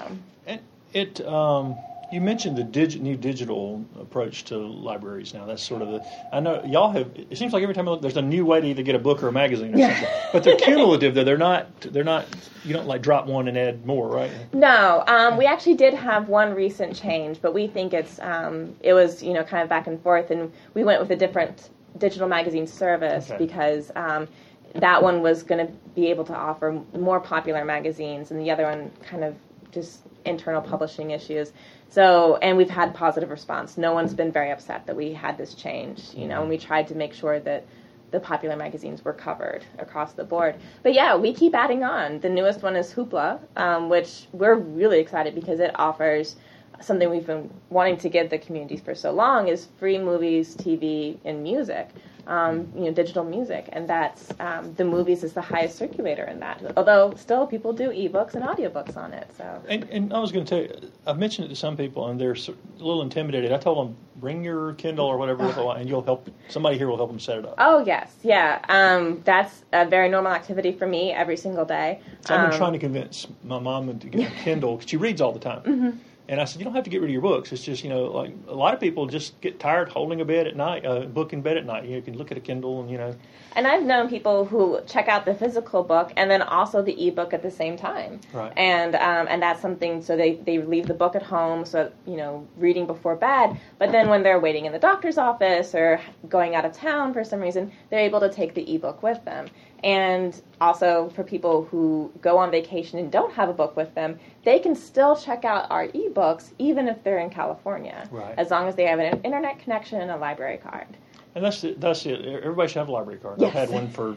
[0.48, 0.62] And
[0.94, 1.76] it, um,
[2.12, 5.34] you mentioned the digi- new digital approach to libraries.
[5.34, 6.06] Now that's sort of the.
[6.34, 7.10] I know y'all have.
[7.15, 9.00] It seems like every time I look, there's a new way to either get a
[9.00, 9.93] book or a magazine or Yeah.
[9.93, 10.10] something.
[10.34, 11.15] But they're cumulative.
[11.15, 11.82] Though they're not.
[11.82, 12.26] They're not.
[12.65, 14.32] You don't like drop one and add more, right?
[14.54, 18.93] no, um, we actually did have one recent change, but we think it's um, it
[18.93, 22.28] was you know kind of back and forth, and we went with a different digital
[22.28, 23.38] magazine service Okay.
[23.38, 23.91] because.
[23.95, 24.28] Um,
[24.76, 28.63] that one was going to be able to offer more popular magazines, and the other
[28.63, 29.36] one kind of
[29.74, 31.52] just internal publishing issues.
[31.91, 33.77] So, and we've had positive response.
[33.77, 36.88] No one's been very upset that we had this change, you know, and we tried
[36.88, 37.65] to make sure that
[38.12, 40.56] the popular magazines were covered across the board.
[40.84, 42.21] But yeah, we keep adding on.
[42.21, 46.38] The newest one is Hoopla, um, which we're really excited because it offers
[46.84, 51.17] something we've been wanting to give the communities for so long is free movies, TV,
[51.26, 51.89] and music.
[52.28, 56.39] Um, you know, digital music, and that's um, the movies is the highest circulator in
[56.41, 56.62] that.
[56.78, 59.28] Although still, people do ebooks and audiobooks on it.
[59.36, 62.08] So And, and I was going to tell you, I've mentioned it to some people,
[62.10, 63.52] and they're a little intimidated.
[63.52, 66.30] I told them, bring your Kindle or whatever, and you'll help.
[66.48, 67.56] Somebody here will help them set it up.
[67.58, 68.63] Oh yes, yeah.
[68.70, 72.02] Um, that's a very normal activity for me every single day.
[72.28, 74.98] So I've been Um, trying to convince my mom to get a Kindle because she
[74.98, 75.62] reads all the time.
[75.63, 75.98] Mm-hmm.
[76.32, 77.52] And I said, you don't have to get rid of your books.
[77.52, 80.48] It's just, you know, like a lot of people just get tired holding a bed
[80.48, 81.84] at night, a book in bed at night.
[81.84, 83.13] You can look at a Kindle and, you know,
[83.58, 87.34] And I've known people who check out the physical book and then also the ebook
[87.34, 88.22] at the same time.
[88.32, 88.54] Right.
[88.56, 90.02] And um, and that's something.
[90.02, 93.60] So they they leave the book at home, so you know, reading before bed.
[93.78, 97.26] But then when they're waiting in the doctor's office or going out of town for
[97.26, 99.48] some reason, they're able to take the ebook with them.
[99.84, 104.20] And also for people who go on vacation and don't have a book with them,
[104.46, 108.36] they can still check out our ebooks even if they're in California, Right.
[108.38, 110.86] as long as they have an internet connection and a library card.
[111.34, 111.80] and that's it.
[111.82, 112.24] That's it.
[112.26, 113.39] Everybody should have a library card.
[113.39, 113.48] Yes.
[113.48, 114.15] I've had one for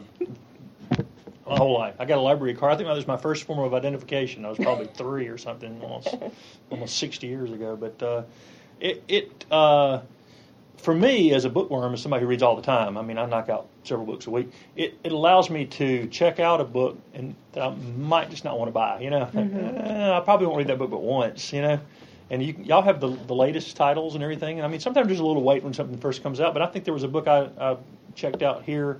[1.47, 1.95] my whole life.
[1.99, 2.73] I got a library card.
[2.73, 4.43] I think that was my first form of identification.
[4.45, 6.13] I was probably three or something, almost
[6.71, 7.75] almost sixty years ago.
[7.75, 8.23] But uh,
[8.79, 10.01] it it uh,
[10.77, 12.97] for me as a bookworm, as somebody who reads all the time.
[12.97, 14.51] I mean, I knock out several books a week.
[14.75, 18.57] It it allows me to check out a book and that I might just not
[18.57, 18.99] want to buy.
[19.01, 21.53] You know, Eh, I probably won't read that book but once.
[21.53, 21.79] You know.
[22.31, 24.57] And you, y'all have the, the latest titles and everything.
[24.57, 26.53] And I mean, sometimes there's a little wait when something first comes out.
[26.53, 27.77] But I think there was a book I, I
[28.15, 28.99] checked out here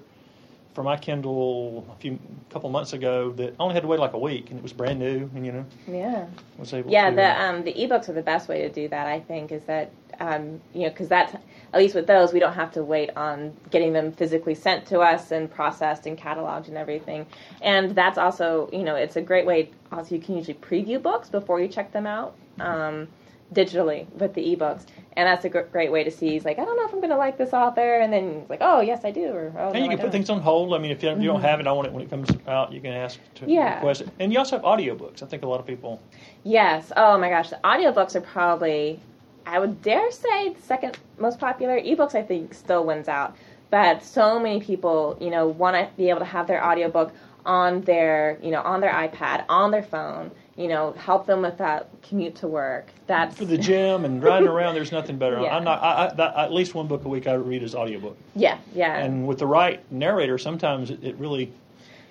[0.75, 4.13] for my Kindle a few couple months ago that I only had to wait like
[4.13, 6.27] a week, and it was brand new, and you know Yeah.
[6.57, 6.91] was able.
[6.91, 9.07] Yeah, to, the um, the ebooks are the best way to do that.
[9.07, 12.53] I think is that um, you know because that's at least with those we don't
[12.53, 16.77] have to wait on getting them physically sent to us and processed and cataloged and
[16.77, 17.25] everything.
[17.61, 19.71] And that's also you know it's a great way.
[19.93, 22.35] Also, you can usually preview books before you check them out.
[22.59, 23.07] Um,
[23.53, 26.65] digitally with the ebooks and that's a gr- great way to see he's like i
[26.65, 29.05] don't know if i'm going to like this author and then it's like oh yes
[29.05, 30.73] i do or oh and no, you can put things on hold.
[30.73, 31.45] I mean, if you, if you don't mm-hmm.
[31.45, 32.73] have it, I want it when it comes out.
[32.73, 33.75] You can ask to Yeah.
[33.75, 35.21] request it, and you also have audiobooks.
[35.21, 36.01] I think a lot of people.
[36.43, 36.91] Yes.
[36.97, 38.99] Oh my gosh, the audiobooks are probably,
[39.45, 41.79] I would dare say, the second most popular.
[41.79, 43.35] Ebooks, I think, still wins out.
[43.69, 47.11] but so many people, you know, want to be able to have their audiobook
[47.45, 51.57] on their, you know, on their iPad, on their phone, you know, help them with
[51.57, 52.87] that commute to work.
[53.07, 55.39] That's For the gym and riding around, there's nothing better.
[55.45, 55.55] Yeah.
[55.55, 55.83] I'm not.
[55.83, 58.97] I, I, that, at least one book a week I read is audiobook, yeah, yeah,
[58.97, 61.51] and with the right narrator, sometimes it, it really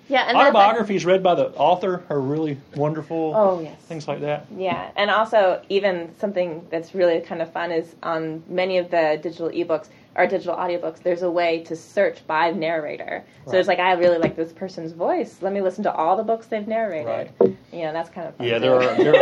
[0.07, 0.25] yeah.
[0.27, 3.33] And autobiographies read by the author are really wonderful.
[3.35, 3.79] Oh yes.
[3.81, 4.45] things like that.
[4.55, 9.19] Yeah, and also even something that's really kind of fun is on many of the
[9.21, 13.23] digital ebooks or digital audiobooks, there's a way to search by narrator.
[13.47, 15.37] So it's like I really like this person's voice.
[15.41, 17.31] Let me listen to all the books they've narrated.
[17.71, 18.59] You know, that's kind of fun Yeah, too.
[18.61, 19.15] there are there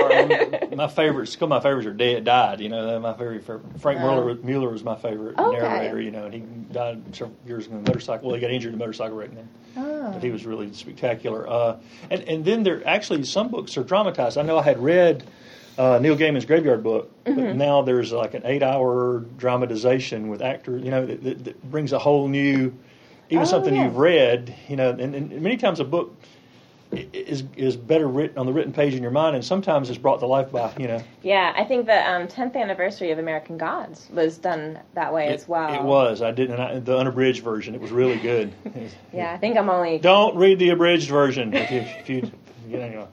[0.70, 1.34] are my favorites.
[1.34, 2.62] Some of my favorites are dead, died.
[2.62, 3.64] You know, my very favorite.
[3.80, 4.06] Frank Oh.
[4.08, 5.60] Muller, Muller was my favorite Okay.
[5.60, 6.00] narrator.
[6.00, 6.40] You know, and he
[6.72, 8.28] died several years ago in a motorcycle.
[8.28, 9.50] Well, he got injured in a motorcycle wreck then.
[9.78, 10.12] Oh.
[10.14, 11.50] But he was really spectacular.
[11.50, 11.78] Uh,
[12.12, 14.38] and and then there actually some books are dramatized.
[14.38, 15.24] I know I had read
[15.78, 17.40] uh, Neil Gaiman's Graveyard Book, Mm-hmm.
[17.42, 20.84] but now there's like an eight-hour dramatization with actors.
[20.84, 22.74] You know, that, that, that brings a whole new,
[23.30, 23.86] even Oh, something yeah.
[23.86, 24.54] you've read.
[24.68, 26.14] You know, and, and many times a book
[26.92, 30.20] is is better written on the written page in your mind, and sometimes it's brought
[30.20, 31.02] to life by you know.
[31.24, 35.48] Yeah, I think the um, 10th anniversary of American Gods was done that way as
[35.48, 35.74] well.
[35.74, 36.22] It was.
[36.22, 36.60] I didn't.
[36.60, 37.74] I, the unabridged version.
[37.74, 38.54] It was really good.
[39.14, 39.98] Yeah, I think I'm only.
[40.00, 42.32] Don't read the abridged version if you, if you,
[42.70, 43.08] you know.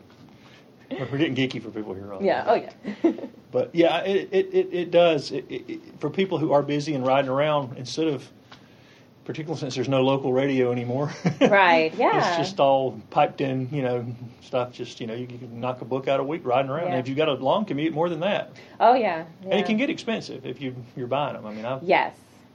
[0.91, 2.13] We're getting geeky for people here.
[2.13, 2.45] On yeah.
[2.47, 3.13] Oh yeah.
[3.53, 5.33] But yeah, it it, it, does.
[5.33, 8.31] It, it, for people who are busy and riding around, instead of,
[9.25, 11.13] particularly since there's no local radio anymore.
[11.41, 12.29] Right, yeah.
[12.29, 14.07] It's just all piped in, you know,
[14.43, 14.73] stuff.
[14.73, 16.85] Just you know, you, you can knock a book out a week riding around.
[16.85, 16.91] Yeah.
[16.93, 19.25] And if you've got a long commute, more than that, oh yeah.
[19.43, 19.51] yeah.
[19.51, 21.45] and it can get expensive if you you're buying them.
[21.47, 22.15] I mean, I've, Yes.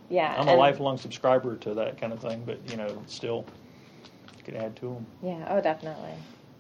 [0.10, 0.34] Yeah.
[0.38, 3.46] I'm a and- lifelong subscriber to that kind of thing, but you know, still,
[4.38, 5.06] you can add to them.
[5.22, 5.46] Yeah.
[5.50, 6.14] Oh, definitely.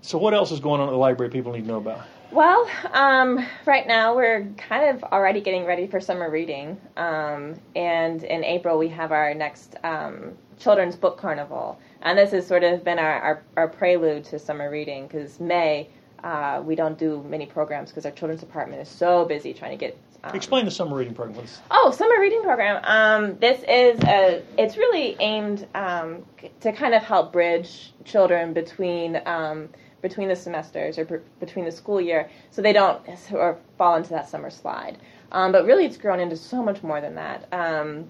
[0.06, 1.32] So, what else is going on at the library?
[1.32, 2.06] People need to know about.
[2.32, 8.24] Well, um, right now we're kind of already getting ready for summer reading, um, and
[8.24, 12.84] in April we have our next um, children's book carnival, and this has sort of
[12.84, 15.90] been our, our, our prelude to summer reading because May
[16.24, 19.78] uh, we don't do many programs because our children's department is so busy trying to
[19.78, 19.98] get.
[20.24, 21.38] Um, Explain the summer reading program.
[21.38, 22.80] Let's- Oh, summer reading program.
[22.84, 24.44] Um, this is a.
[24.58, 26.24] It's really aimed um,
[26.62, 29.70] to kind of help bridge children between um,
[30.08, 31.06] between the semesters or
[31.40, 33.02] between the school year, so they don't
[33.34, 35.00] of fall into that summer slide.
[35.32, 37.48] Um, but really, it's grown into so much more than that.
[37.52, 38.06] Um,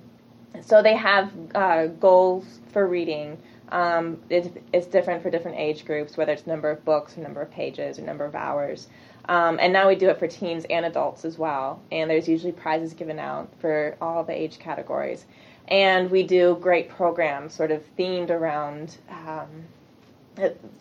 [0.61, 3.37] so they have uh, goals for reading.
[3.69, 7.41] Um, it, it's different for different age groups, whether it's number of books or number
[7.41, 8.87] of pages or number of hours.
[9.29, 11.81] Um, and now we do it for teens and adults as well.
[11.93, 15.25] And there's usually prizes given out for all the age categories.
[15.67, 19.49] And we do great programs, sort of themed around, um,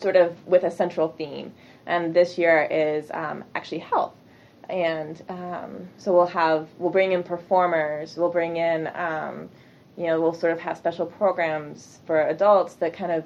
[0.01, 1.53] sort of with a central theme.
[1.85, 4.13] And this year is um, actually health
[4.69, 9.49] and um, so we'll have we'll bring in performers we'll bring in um,
[9.97, 13.23] you know we'll sort of have special programs for adults that kind of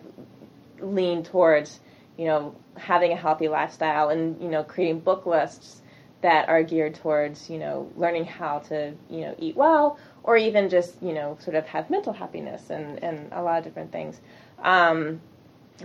[0.82, 1.80] lean towards
[2.18, 5.82] you know having a healthy lifestyle and you know creating book lists
[6.22, 10.70] that are geared towards you know learning how to you know eat well or even
[10.70, 14.20] just you know sort of have mental happiness and and a lot of different things
[14.62, 15.22] um,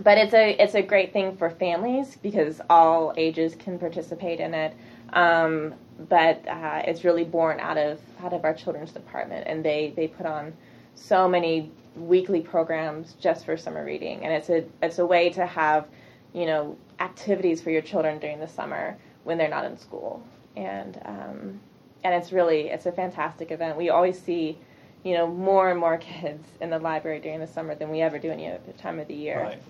[0.03, 4.53] but it's a it's a great thing for families because all ages can participate in
[4.53, 4.73] it.
[5.13, 5.75] Um,
[6.09, 10.07] but uh, it's really born out of out of our children's department, and they they
[10.07, 10.53] put on
[10.95, 15.45] so many weekly programs just for summer reading, and it's a it's a way to
[15.45, 15.87] have
[16.33, 20.21] you know activities for your children during the summer when they're not in school,
[20.55, 21.59] and um,
[22.03, 23.77] and it's really it's a fantastic event.
[23.77, 24.57] We always see.
[25.03, 28.17] You know, more and more kids in the library during the summer than we ever
[28.17, 29.39] do any other time of the year.
[29.39, 29.61] Right.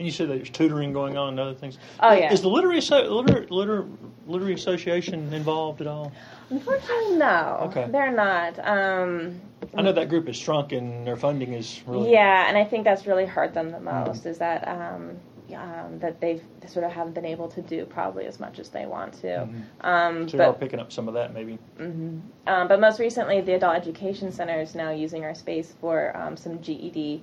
[0.00, 1.76] And you said that there's tutoring going on and other things.
[2.00, 2.32] Oh, yeah.
[2.32, 3.84] Is the literary liter, liter,
[4.26, 6.10] literary association involved at all?
[6.48, 7.58] Unfortunately, no.
[7.64, 7.86] Okay.
[7.92, 8.58] They're not.
[8.66, 9.38] Um,
[9.76, 12.84] I know that group has shrunk and their funding is really yeah, and I think
[12.84, 14.06] that's really hurt them the Mm-hmm.
[14.08, 15.18] most is that um,
[15.54, 18.70] um, that they've they sort of haven't been able to do probably as much as
[18.70, 19.46] they want to.
[19.82, 21.58] Um, So you are but picking up some of that maybe.
[21.78, 26.38] um, but most recently, the Adult Education Center is now using our space for um,
[26.38, 27.22] some GED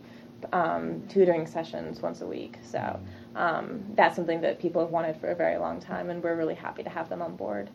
[0.54, 2.58] um, tutoring sessions once a week.
[2.64, 3.00] So
[3.36, 6.56] um, that's something that people have wanted for a very long time, and we're really
[6.56, 7.70] happy to have them on board.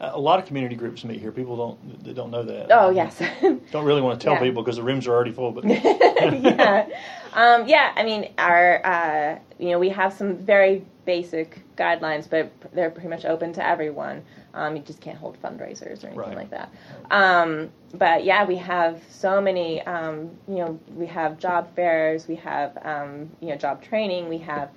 [0.00, 1.32] A lot of community groups meet here.
[1.32, 2.68] People don't they don't know that.
[2.70, 3.20] Oh yes.
[3.72, 4.40] Don't really want to tell Yeah.
[4.40, 5.50] people because the rooms are already full.
[5.52, 6.86] But yeah,
[7.32, 7.92] um, yeah.
[7.96, 13.08] I mean, our uh, you know we have some very basic guidelines, but they're pretty
[13.08, 14.22] much open to everyone.
[14.58, 16.36] Um, you just can't hold fundraisers or anything Right.
[16.36, 16.70] like that.
[17.12, 19.80] Um, but yeah, we have so many.
[19.82, 24.38] Um, you know, we have job fairs, we have um, you know job training, we
[24.38, 24.70] have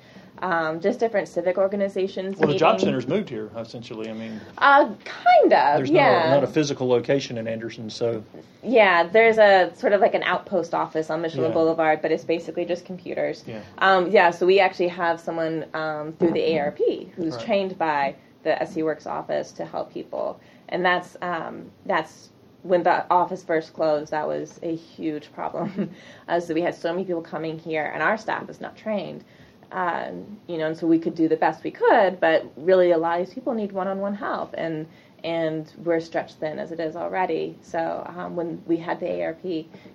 [0.43, 2.38] um, just different civic organizations.
[2.38, 4.09] Well, the job center's moved here essentially.
[4.09, 5.77] I mean, Uh, kind of.
[5.77, 6.11] there's yeah.
[6.11, 8.23] not, a, not a physical location in Anderson, so
[8.63, 11.53] Yeah, there's a sort of like an outpost office on Michelin Yeah.
[11.53, 13.43] Boulevard, but it's basically just computers.
[13.47, 13.61] Yeah.
[13.79, 16.79] Um, yeah, so we actually have someone um, through the ARP
[17.15, 17.45] who's Right.
[17.45, 20.39] trained by the SC Works office to help people,
[20.69, 22.29] and that's um, that's
[22.63, 24.11] when the office first closed.
[24.11, 25.91] That was a huge problem.
[26.27, 29.23] uh, so we had so many people coming here, and our staff is not trained.
[29.71, 32.97] Um, you know, and so we could do the best we could, but really a
[32.97, 34.87] lot of these people need one-on-one help, and
[35.23, 37.57] and we're stretched thin as it is already.
[37.61, 39.43] So um, when we had the ARP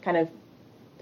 [0.02, 0.30] kind of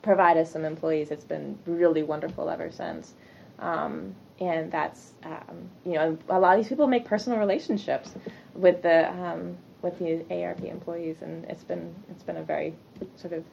[0.03, 3.14] provide us some employees, it's been really wonderful ever since.
[3.59, 8.14] Um, and that's um, you know a lot of these people make personal relationships
[8.55, 12.74] with the um, with the ARP employees, and it's been it's been a very
[13.16, 13.45] sort of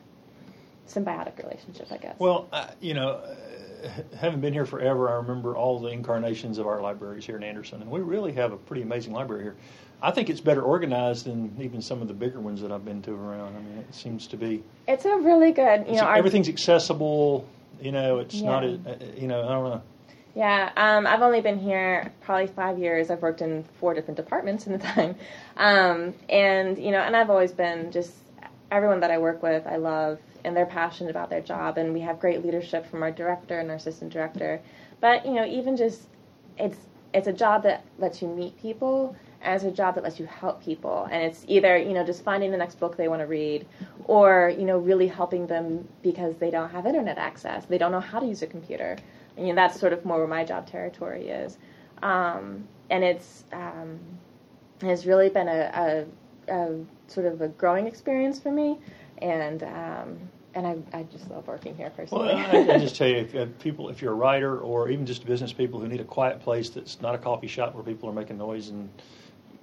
[0.88, 2.16] symbiotic relationship, I guess.
[2.20, 6.68] Well, uh, you know, uh, having been here forever, I remember all the incarnations of
[6.68, 9.56] our libraries here in Anderson, and we really have a pretty amazing library here.
[10.04, 13.04] I think it's better organized than even some of the bigger ones that I've been
[13.04, 13.56] to around.
[13.56, 17.48] I mean, it seems to be it's a really good you know our, everything's accessible.
[17.80, 18.64] You know, it's not.
[18.64, 18.78] Yeah.
[18.86, 19.82] A, uh, you know, I don't know.
[20.34, 23.10] Yeah, um, I've only been here probably five years.
[23.10, 25.16] I've worked in four different departments in the time,
[25.58, 28.14] um, and you know, and I've always been just
[28.72, 29.68] everyone that I work with.
[29.68, 33.12] I love, and they're passionate about their job, and we have great leadership from our
[33.12, 34.62] director and our assistant director.
[35.02, 36.08] But you know, even just
[36.58, 36.78] it's
[37.14, 40.28] it's a job that lets you meet people, and it's a job that lets you
[40.28, 43.28] help people, and it's either you know just finding the next book they want to
[43.28, 43.68] read,
[44.06, 48.00] or you know really helping them because they don't have internet access, they don't know
[48.00, 48.96] how to use a computer.
[49.38, 51.58] And, you know, that's sort of more where my job territory is.
[52.04, 54.00] Um, and it's um,
[54.82, 56.06] has really been a,
[56.50, 58.80] a, a sort of a growing experience for me,
[59.20, 60.18] and um,
[60.54, 62.34] and I, I just love working here Well, personally.
[62.34, 65.26] I, I just tell you, if, if people, if you're a writer or even just
[65.26, 68.14] business people who need a quiet place that's not a coffee shop where people are
[68.14, 68.90] making noise and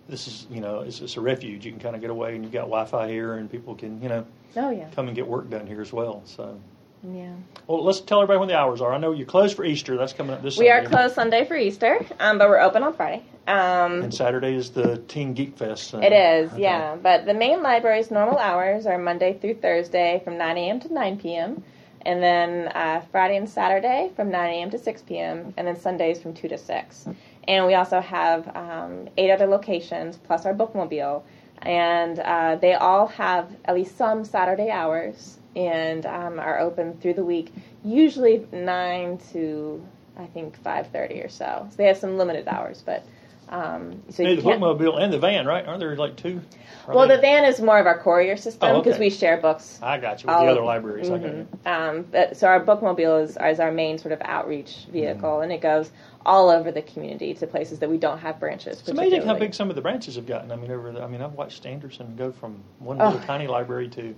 [0.09, 1.67] this is, you know, it's, it's a refuge.
[1.67, 4.09] You can kind of get away and you've got Wi-Fi here and people can, you
[4.09, 4.25] know,
[4.57, 6.23] oh yeah, come and get work done here as well.
[6.25, 6.59] So,
[7.03, 7.33] yeah.
[7.67, 8.93] well, let's tell everybody when the hours are.
[8.93, 9.97] I know you're closed for Easter.
[9.97, 10.67] That's coming up this week.
[10.67, 13.23] We are closed Sunday for Easter, um, but we're open on Friday.
[13.47, 15.89] Um, And Saturday is the Teen Geek Fest.
[15.89, 16.63] so- It is, okay.
[16.63, 16.97] yeah.
[16.97, 20.81] But the main library's normal hours are Monday through Thursday from 9 a.m.
[20.81, 21.63] to 9 p.m.
[22.03, 24.71] And then uh, Friday and Saturday from 9 a.m.
[24.71, 25.53] to 6 p.m.
[25.57, 27.09] And then Sundays from 2 to 6.
[27.49, 31.23] And we also have um, eight other locations plus our bookmobile.
[31.63, 37.15] And uh, they all have at least some Saturday hours and um, are open through
[37.15, 37.53] the week,
[37.85, 39.85] usually 9 to
[40.19, 41.67] I think 5:30 or so.
[41.71, 43.05] So they have some limited hours, but
[43.51, 45.65] um, so you the bookmobile and the van, right?
[45.67, 46.41] Aren't there like two?
[46.87, 49.05] Well, the van is more of our courier system Oh, because okay.
[49.05, 49.79] we share books.
[49.83, 51.11] I got you with all the other libraries.
[51.11, 51.47] I got you.
[51.65, 51.67] Mhm.
[51.67, 55.43] Um, but, so our bookmobile is, is our main sort of outreach vehicle, Mm-hmm.
[55.45, 55.91] and it goes
[56.27, 58.81] all over the community to places that we don't have branches.
[58.81, 60.51] It's amazing how big some of the branches have gotten.
[60.51, 63.07] I mean, over the, I mean, I've watched Anderson go from one Oh.
[63.11, 64.15] little tiny library to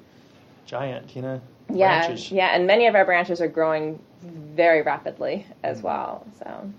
[0.70, 1.40] giant, you know,
[1.72, 2.30] Yeah, branches.
[2.30, 5.86] yeah, and many of our branches are growing very rapidly as Mm-hmm.
[5.86, 6.26] well.
[6.38, 6.70] So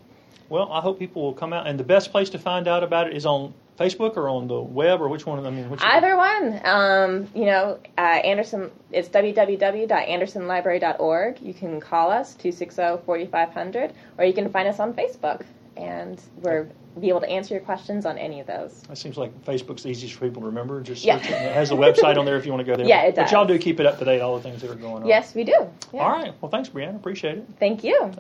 [0.50, 1.68] Well, I hope people will come out.
[1.68, 4.60] And the best place to find out about it is on Facebook or on the
[4.62, 5.44] web or which one?
[5.46, 8.70] I mean, which either one, um, you know, uh, Anderson.
[8.92, 11.42] It's www.andersonlibrary.org.
[11.42, 15.42] You can call us 260-4500, or you can find us on Facebook,
[15.78, 16.68] and we're
[17.00, 18.84] be able to answer your questions on any of those.
[18.90, 20.82] It seems like Facebook's the easiest for people to remember.
[20.82, 21.18] Just Yeah.
[21.22, 21.34] search it.
[21.34, 22.86] It has a website on there if you want to go there.
[22.92, 23.26] Yeah, it does.
[23.26, 25.08] But y'all do keep it up to date, all the things that are going on.
[25.08, 25.70] Yes, we do.
[25.94, 26.02] Yeah.
[26.02, 26.34] All right.
[26.42, 26.96] Well, thanks, Brianna.
[26.96, 27.48] Appreciate it.
[27.60, 28.12] Thank you.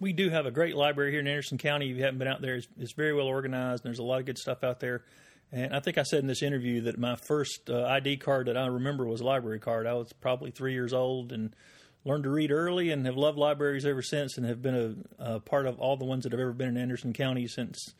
[0.00, 1.90] we do have a great library here in Anderson County.
[1.90, 4.20] If you haven't been out there, it's, it's very well organized, and there's a lot
[4.20, 5.02] of good stuff out there.
[5.52, 8.56] And I think I said in this interview that my first uh, ID card that
[8.56, 9.86] I remember was a library card.
[9.86, 11.54] I was probably three years old and
[12.04, 15.40] learned to read early, and have loved libraries ever since, and have been a, a
[15.40, 17.94] part of all the ones that have ever been in Anderson County since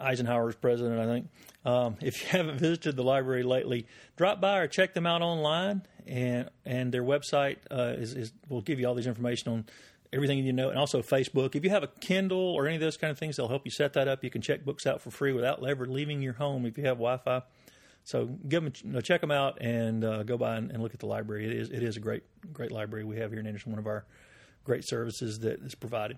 [0.00, 1.28] Eisenhower was president, I think.
[1.64, 3.86] Um, if you haven't visited the library lately,
[4.16, 8.62] drop by or check them out online, and and their website uh, is, is will
[8.62, 9.64] give you all this information on
[10.12, 11.54] everything you know, and also Facebook.
[11.54, 13.70] If you have a Kindle or any of those kind of things, they'll help you
[13.70, 14.24] set that up.
[14.24, 16.96] You can check books out for free without ever leaving your home if you have
[16.96, 17.42] Wi-Fi.
[18.08, 20.94] So give them, you know, check them out and uh, go by and, and look
[20.94, 21.44] at the library.
[21.44, 22.22] It is it is a great
[22.54, 23.70] great library we have here in Anderson.
[23.70, 24.06] One of our
[24.64, 26.16] great services that is provided.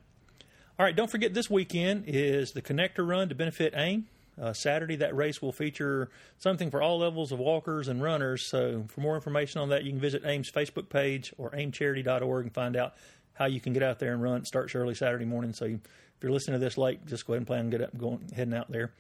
[0.78, 4.07] All right, don't forget this weekend is the Connector Run to benefit AIM.
[4.41, 8.49] Uh, Saturday, that race will feature something for all levels of walkers and runners.
[8.49, 12.55] So, for more information on that, you can visit AIM's Facebook page or aimcharity.org and
[12.55, 12.95] find out
[13.34, 14.43] how you can get out there and run.
[14.43, 15.55] It starts early Saturday morning.
[15.55, 17.82] So, you, if you're listening to this late, just go ahead and plan on get
[17.82, 18.93] up, going, heading out there.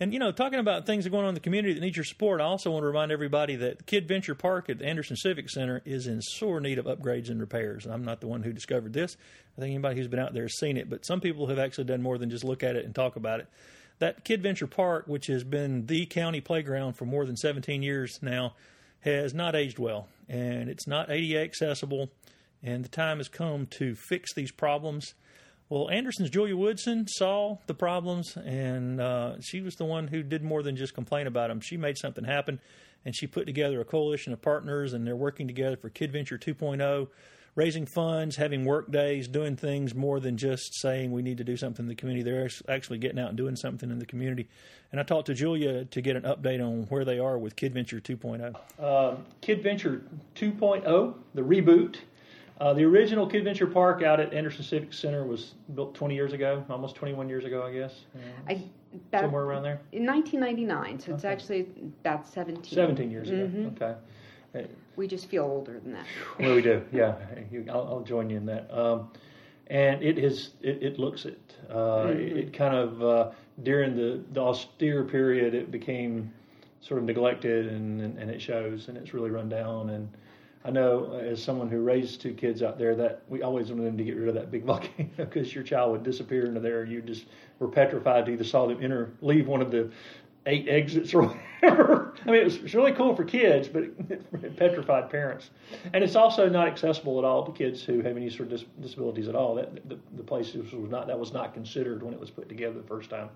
[0.00, 1.96] And you know, talking about things that are going on in the community that need
[1.96, 5.16] your support, I also want to remind everybody that Kid Venture Park at the Anderson
[5.16, 7.84] Civic Center is in sore need of upgrades and repairs.
[7.84, 9.16] I'm not the one who discovered this.
[9.56, 11.84] I think anybody who's been out there has seen it, but some people have actually
[11.84, 13.48] done more than just look at it and talk about it.
[13.98, 18.20] That Kid Venture Park, which has been the county playground for more than 17 years
[18.22, 18.54] now,
[19.00, 22.10] has not aged well, and it's not ADA accessible.
[22.62, 25.14] And the time has come to fix these problems.
[25.70, 30.42] Well, Anderson's Julia Woodson saw the problems, and uh, she was the one who did
[30.42, 31.60] more than just complain about them.
[31.60, 32.58] She made something happen,
[33.04, 36.38] and she put together a coalition of partners, and they're working together for Kid Venture
[36.38, 37.08] 2.0,
[37.54, 41.58] raising funds, having work days, doing things more than just saying we need to do
[41.58, 42.22] something in the community.
[42.22, 44.48] They're actually getting out and doing something in the community.
[44.90, 47.74] And I talked to Julia to get an update on where they are with Kid
[47.74, 48.54] Venture 2.0.
[48.78, 50.00] Uh, Kid Venture
[50.34, 51.96] 2.0, the reboot
[52.60, 56.32] uh, the original Kid Venture Park out at Anderson Civic Center was built 20 years
[56.32, 57.94] ago, almost 21 years ago, I guess.
[58.48, 58.62] I,
[59.10, 59.80] that, somewhere around there.
[59.92, 61.32] In 1999, so it's okay.
[61.32, 61.68] actually
[62.00, 62.64] about 17.
[62.64, 63.68] 17 years mm-hmm.
[63.68, 63.96] ago.
[64.54, 64.68] Okay.
[64.96, 66.06] We just feel older than that.
[66.40, 66.82] well, we do.
[66.92, 67.14] Yeah,
[67.70, 68.68] I'll, I'll, join you in that.
[68.76, 69.10] Um,
[69.68, 70.50] and it is.
[70.60, 71.54] It, it looks it.
[71.70, 72.38] Uh, mm-hmm.
[72.38, 73.30] It kind of uh,
[73.62, 76.32] during the, the austere period, it became
[76.80, 80.08] sort of neglected, and, and, and it shows, and it's really run down and
[80.68, 83.86] I know uh, as someone who raised two kids out there that we always wanted
[83.86, 86.84] them to get rid of that big volcano because your child would disappear into there.
[86.84, 87.24] You just
[87.58, 89.90] were petrified to either saw them enter, leave one of the
[90.44, 91.22] eight exits or
[91.60, 92.14] whatever.
[92.20, 95.48] I mean, it was, it was really cool for kids, but it, it, petrified parents.
[95.94, 98.68] And it's also not accessible at all to kids who have any sort of dis-
[98.78, 99.54] disabilities at all.
[99.54, 102.74] That the, the place was not that was not considered when it was put together
[102.78, 103.30] the first time.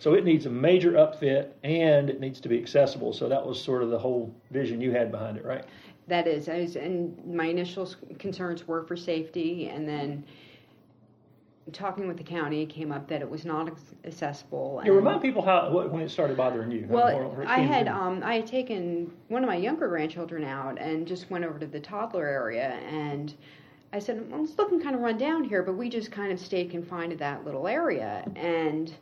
[0.00, 3.12] So it needs a major upfit and it needs to be accessible.
[3.14, 5.64] So that was sort of the whole vision you had behind it, right?
[6.08, 7.88] That is, was, and my initial
[8.18, 10.24] concerns were for safety, and then
[11.72, 13.70] talking with the county, came up that it was not
[14.04, 14.80] accessible.
[14.84, 16.86] You remind people how when it started bothering you.
[16.88, 21.30] Well, I had um, I had taken one of my younger grandchildren out and just
[21.30, 23.34] went over to the toddler area, and
[23.92, 26.40] I said, "Well, it's looking kind of run down here," but we just kind of
[26.40, 28.92] stayed confined to that little area, and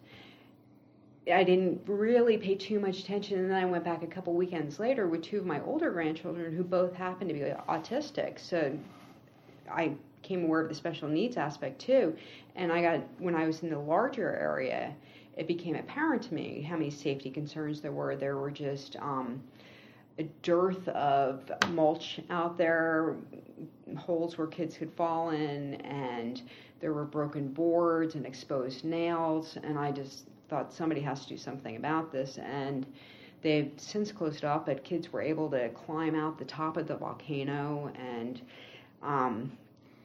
[1.33, 4.79] I didn't really pay too much attention, and then I went back a couple weekends
[4.79, 8.39] later with two of my older grandchildren who both happened to be autistic.
[8.39, 8.79] So
[9.71, 12.17] I became aware of the special needs aspect too,
[12.55, 14.95] and I got when I was in the larger area,
[15.37, 18.15] it became apparent to me how many safety concerns there were.
[18.15, 19.43] There were just um,
[20.19, 23.17] a dearth of mulch out there,
[23.99, 26.41] holes where kids could fall in, and
[26.81, 31.37] there were broken boards and exposed nails, and I just thought somebody has to do
[31.37, 32.87] something about this, and
[33.43, 34.67] they've since closed off.
[34.67, 38.41] But kids were able to climb out the top of the volcano, and
[39.03, 39.53] um,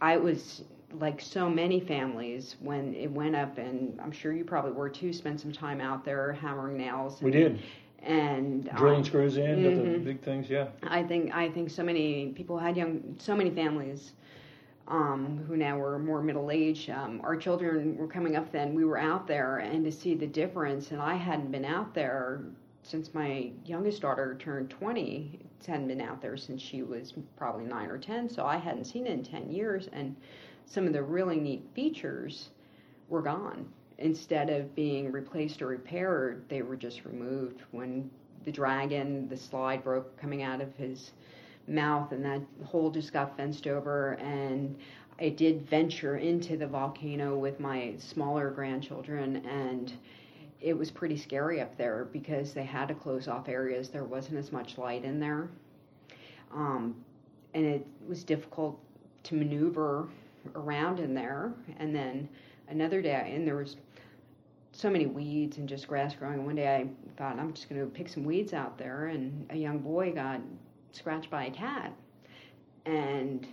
[0.01, 0.63] I was
[0.99, 5.13] like so many families when it went up, and I'm sure you probably were too.
[5.13, 7.21] Spent some time out there hammering nails.
[7.21, 7.61] And, we did.
[8.03, 9.91] And drilling um, screws in mm-hmm.
[9.91, 10.69] the big things, yeah.
[10.83, 14.13] I think I think so many people had young, so many families
[14.91, 16.89] um, who now were more middle aged.
[16.89, 18.75] Um, our children were coming up then.
[18.75, 22.41] We were out there, and to see the difference, and I hadn't been out there
[22.83, 25.39] since my youngest daughter turned 20.
[25.65, 29.07] hadn't been out there since she was probably nine or 10, so I hadn't seen
[29.07, 29.87] it in 10 years.
[29.93, 30.15] And
[30.65, 32.49] some of the really neat features
[33.07, 33.67] were gone.
[33.97, 37.61] Instead of being replaced or repaired, they were just removed.
[37.71, 38.09] When
[38.43, 41.11] the dragon, the slide broke coming out of his
[41.68, 44.14] mouth, and that hole just got fenced over.
[44.14, 44.78] And
[45.20, 49.93] I did venture into the volcano with my smaller grandchildren, and
[50.59, 53.89] it was pretty scary up there because they had to close off areas.
[53.89, 55.49] There wasn't as much light in there.
[56.53, 56.95] Um,
[57.53, 58.80] and it was difficult
[59.24, 60.07] to maneuver
[60.55, 61.53] around in there.
[61.78, 62.30] And then
[62.70, 63.76] another day, and there was
[64.72, 66.45] so many weeds and just grass growing.
[66.45, 66.88] One day I
[67.18, 70.39] thought I'm just going to pick some weeds out there, and a young boy got
[70.91, 71.93] scratched by a cat.
[72.85, 73.47] And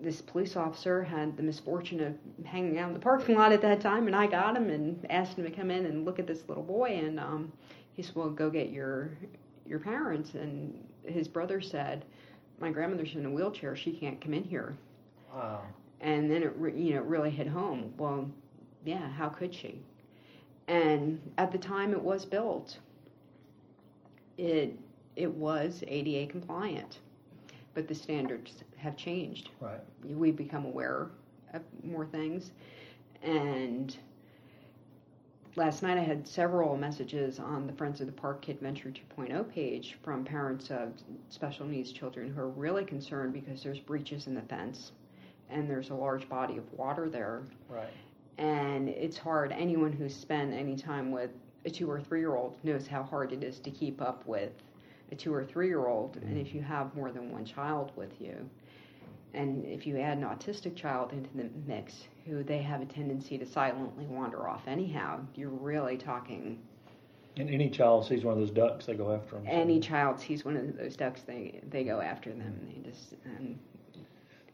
[0.00, 3.80] this police officer had the misfortune of hanging out in the parking lot at that
[3.80, 6.48] time, and I got him and asked him to come in and look at this
[6.48, 6.90] little boy.
[7.02, 7.52] And um,
[7.94, 9.10] he said, "Well, go get your
[9.66, 12.04] your parents." And his brother said,
[12.60, 14.76] "My grandmother's in a wheelchair; she can't come in here."
[15.34, 15.62] Wow.
[16.00, 17.94] And then it, re- you know, really hit home.
[17.96, 18.30] Well,
[18.84, 19.80] yeah, how could she?
[20.68, 22.78] And at the time it was built,
[24.36, 24.78] it
[25.16, 27.00] it was ADA compliant,
[27.74, 29.50] but the standards have changed.
[29.60, 29.80] Right.
[30.04, 31.08] We've become aware
[31.52, 32.52] of more things,
[33.22, 33.96] and
[35.56, 39.50] last night I had several messages on the Friends of the Park Kid Venture 2.0
[39.50, 40.92] page from parents of
[41.30, 44.92] special needs children who are really concerned because there's breaches in the fence
[45.48, 47.42] and there's a large body of water there.
[47.68, 47.88] Right.
[48.38, 49.52] And it's hard.
[49.52, 51.30] Anyone who's spent any time with
[51.64, 54.52] a two or three year old knows how hard it is to keep up with
[55.12, 58.20] a two or three year old, and if you have more than one child with
[58.20, 58.48] you,
[59.34, 63.38] and if you add an autistic child into the mix, who they have a tendency
[63.38, 66.58] to silently wander off anyhow, you're really talking.
[67.36, 69.44] And any child sees one of those ducks, they go after them.
[69.46, 72.54] Any child sees one of those ducks, they they go after them.
[72.66, 73.58] They just um,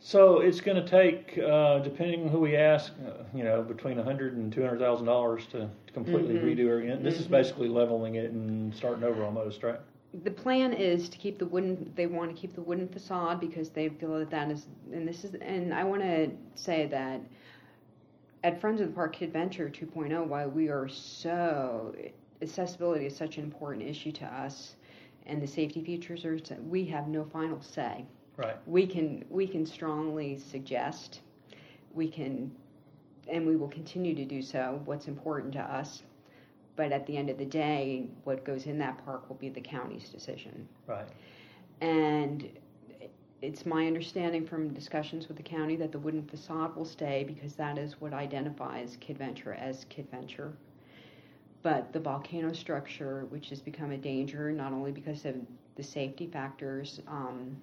[0.01, 3.99] So it's going to take, uh, depending on who we ask, uh, you know, between
[3.99, 6.43] a hundred and two hundred thousand dollars to completely Mhm.
[6.43, 7.03] redo it.
[7.03, 7.31] This is Mhm.
[7.31, 9.81] basically leveling it and starting over almost, right?
[10.25, 13.71] The plan is to keep the wooden they want to keep the wooden facade because
[13.71, 17.21] they feel that that is and this is and i want to say that
[18.45, 21.95] at friends of the park kid venture 2.0 why we are so
[22.43, 24.77] accessibility is such an important issue to us
[25.27, 26.39] and the safety features are
[26.69, 28.05] we have no final say
[28.37, 28.57] Right.
[28.67, 31.21] we can we can strongly suggest
[31.95, 32.51] we can
[33.29, 36.03] and we will continue to do so what's important to us
[36.77, 39.61] but at the end of the day what goes in that park will be the
[39.61, 41.07] county's decision Right.
[41.81, 42.49] and
[43.43, 47.55] it's my understanding from discussions with the county that the wooden facade will stay because
[47.57, 50.53] that is what identifies kid venture as kid venture
[51.63, 55.35] but the volcano structure which has become a danger not only because of
[55.77, 57.57] the safety factors um,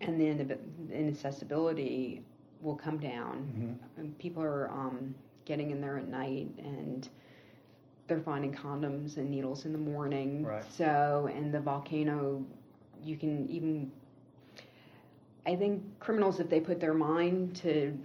[0.00, 0.46] and then
[0.88, 2.22] the inaccessibility
[2.60, 3.76] will come down Mhm.
[3.98, 5.14] and people are um,
[5.44, 7.08] getting in there at night and
[8.06, 10.44] they're finding condoms and needles in the morning.
[10.44, 10.64] Right.
[10.76, 12.44] So, and the volcano,
[13.02, 13.90] you can even.
[15.46, 17.98] I think criminals, if they put their mind to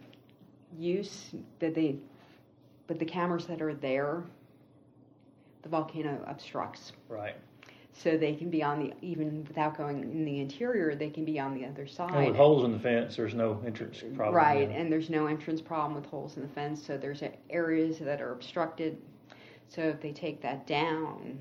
[0.77, 1.97] use, that they,
[2.87, 4.23] but the cameras that are there,
[5.63, 6.91] the volcano obstructs.
[7.07, 7.35] Right.
[7.93, 11.39] So they can be on the, even without going in the interior, they can be
[11.39, 12.13] on the other oh, side.
[12.13, 14.35] And with holes in the fence, there's no entrance problem.
[14.35, 18.21] Right, and there's no entrance problem with holes in the fence, so there's areas that
[18.21, 18.97] are obstructed.
[19.69, 21.39] So if they take that down,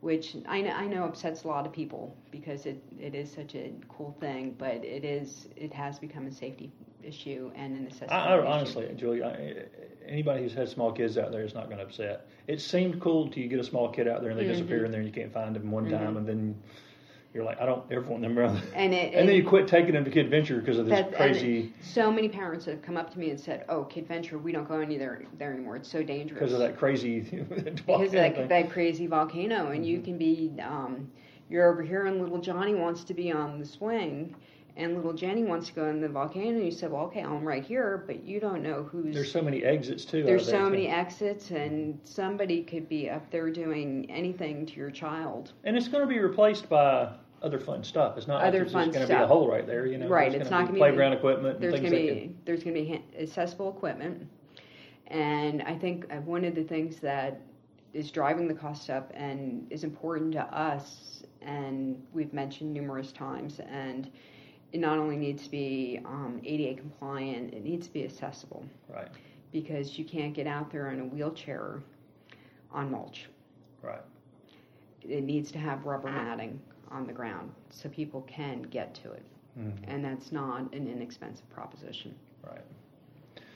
[0.00, 3.54] which I know, I know upsets a lot of people because it, it is such
[3.56, 6.70] a cool thing, but it is it has become a safety
[7.02, 8.08] issue and a necessity.
[8.08, 8.46] I, I issue.
[8.46, 9.64] honestly, Julie, I,
[10.06, 12.28] anybody who's had small kids out there is not going to upset.
[12.46, 14.52] It seemed cool till you get a small kid out there and they Mm-hmm.
[14.52, 16.56] disappear in there and you can't find them one time, and then
[17.34, 18.62] you're like, I don't ever want them around.
[18.74, 21.72] And it- and then you quit taking them to Kid Venture because of this crazy
[21.82, 24.68] So many parents have come up to me and said, "Oh, Kid Venture, we don't
[24.68, 25.76] go any there there anymore.
[25.76, 29.84] It's so dangerous." because of that crazy because of volcano that, that crazy volcano, and
[29.86, 31.10] you can be, um,
[31.48, 34.34] you're over here, and little Johnny wants to be on the swing,
[34.76, 36.48] and little Jenny wants to go in the volcano.
[36.50, 39.14] And you said, "Well, okay, I'm right here," but you don't know who's.
[39.14, 40.22] There's so many exits too.
[40.22, 45.52] there's so many exits, and somebody could be up there doing anything to your child.
[45.64, 47.10] and it's going to be replaced by
[47.42, 48.16] other fun stuff.
[48.16, 49.86] It's not Other like fun just going to be a hole right there.
[49.86, 52.38] You know, Right, it's gonna not gonna be- playground equipment There's going to be can-
[52.44, 54.26] there's going to be accessible equipment,
[55.08, 57.40] and I think uh, one of the things that
[57.92, 63.60] is driving the cost up and is important to us, and we've mentioned numerous times,
[63.60, 64.10] and
[64.72, 69.08] it not only needs to be um, ADA compliant, it needs to be accessible right,
[69.52, 71.82] because you can't get out there in a wheelchair
[72.70, 73.28] on mulch.
[73.82, 74.00] right.
[75.02, 76.60] It needs to have rubber matting
[76.92, 79.22] on the ground so people can get to it,
[79.58, 79.72] Mhm.
[79.88, 82.14] and that's not an inexpensive proposition.
[82.44, 82.60] Right.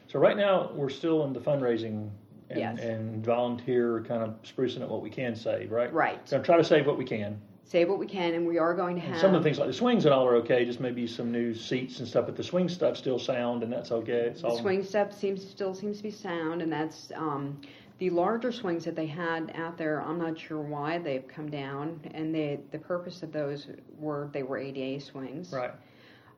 [0.09, 2.11] So right now we're still in the fundraising
[2.51, 2.79] and, Yes.
[2.81, 5.93] and volunteer kind of sprucing up what we can save, right?
[5.93, 6.27] Right.
[6.29, 7.41] So try to save what we can.
[7.65, 9.59] Save what we can, and we are going to And have some of the things
[9.59, 12.37] like the swings and all are okay, just maybe some new seats and stuff, but
[12.37, 14.29] the swing stuff still sound and that's okay.
[14.29, 17.61] It's The all swing stuff seems still seems to be sound, and that's um,
[17.99, 20.03] the larger swings that they had out there.
[20.03, 23.69] I'm not sure why they've come down, and they the purpose of those
[23.99, 25.53] were they were ADA swings.
[25.53, 25.73] right.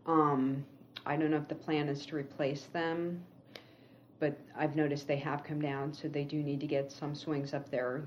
[0.07, 0.65] Um,
[1.05, 3.23] I don't know if the plan is to replace them,
[4.21, 7.55] but I've noticed they have come down, so they do need to get some swings
[7.55, 8.05] up there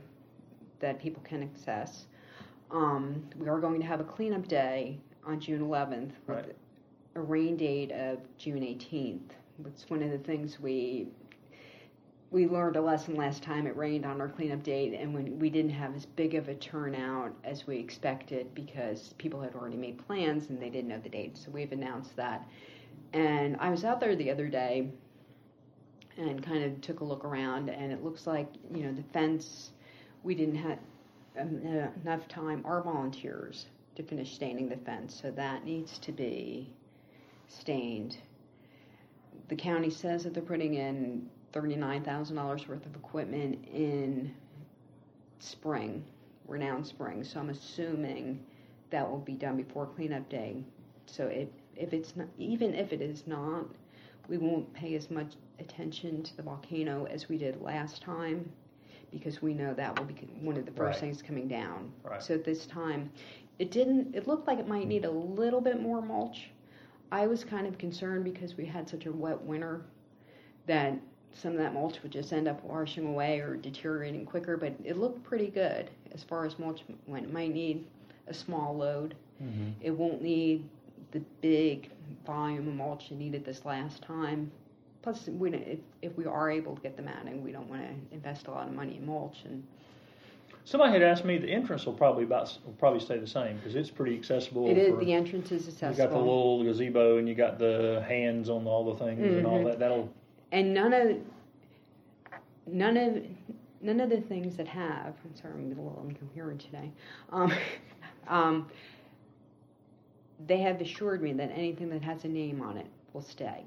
[0.80, 2.08] that people can access.
[2.72, 6.56] Um, we are going to have a cleanup day on June 11th with Right.
[7.16, 9.30] a rain date of June 18th.
[9.68, 11.08] It's one of the things we
[12.32, 15.50] we learned a lesson last time it rained on our cleanup date, and when we
[15.50, 20.04] didn't have as big of a turnout as we expected because people had already made
[20.08, 21.38] plans and they didn't know the date.
[21.38, 22.48] So we've announced that.
[23.12, 24.90] And I was out there the other day
[26.18, 29.72] and kind of took a look around, and it looks like you know the fence.
[30.24, 30.80] We didn't have
[31.38, 31.58] um,
[32.04, 32.62] enough time.
[32.66, 33.66] Our volunteers
[33.96, 36.70] to finish staining the fence, so that needs to be
[37.50, 38.16] stained.
[39.50, 44.34] The county says that they're putting in thirty-nine thousand dollars worth of equipment in
[45.40, 46.04] spring.
[46.50, 48.44] In spring, so I'm assuming
[48.90, 50.64] that will be done before cleanup day.
[51.06, 53.66] So if if it's not, even if it is not,
[54.28, 58.52] we won't pay as much attention to the volcano as we did last time
[59.12, 61.00] because we know that will be one of the first Right.
[61.00, 61.92] things coming down.
[62.04, 62.22] Right.
[62.22, 63.12] So at this time,
[63.60, 64.14] it didn't.
[64.16, 66.50] It looked like it might need a little bit more mulch.
[67.12, 69.86] I was kind of concerned because we had such a wet winter
[70.68, 71.00] that
[71.34, 74.58] some of that mulch would just end up washing away or deteriorating quicker.
[74.58, 77.26] But it looked pretty good as far as mulch went.
[77.26, 77.86] It might need
[78.28, 79.16] a small load.
[79.42, 79.74] Mhm.
[79.82, 80.64] It won't need
[81.12, 81.90] the big
[82.26, 84.52] volume of mulch it needed this last time.
[85.02, 87.82] Plus, we, if, if we are able to get them out, and we don't want
[87.82, 89.40] to invest a lot of money in mulch.
[89.46, 89.64] And
[90.64, 93.74] Somebody had asked me the entrance will probably about will probably stay the same because
[93.76, 94.70] it's pretty accessible.
[94.70, 95.92] it is for- the entrance is accessible.
[95.92, 99.48] You got the little gazebo and you got the hands on all the things and
[99.48, 99.66] all Mhm.
[99.66, 99.80] that.
[99.80, 100.08] That'll
[100.52, 101.18] and none of
[102.68, 103.24] none of
[103.82, 106.92] none of the things that have I'm sorry I'm a little incoherent today
[107.32, 107.54] um,
[108.28, 108.68] um,
[110.48, 113.64] they have assured me that anything that has a name on it will stay.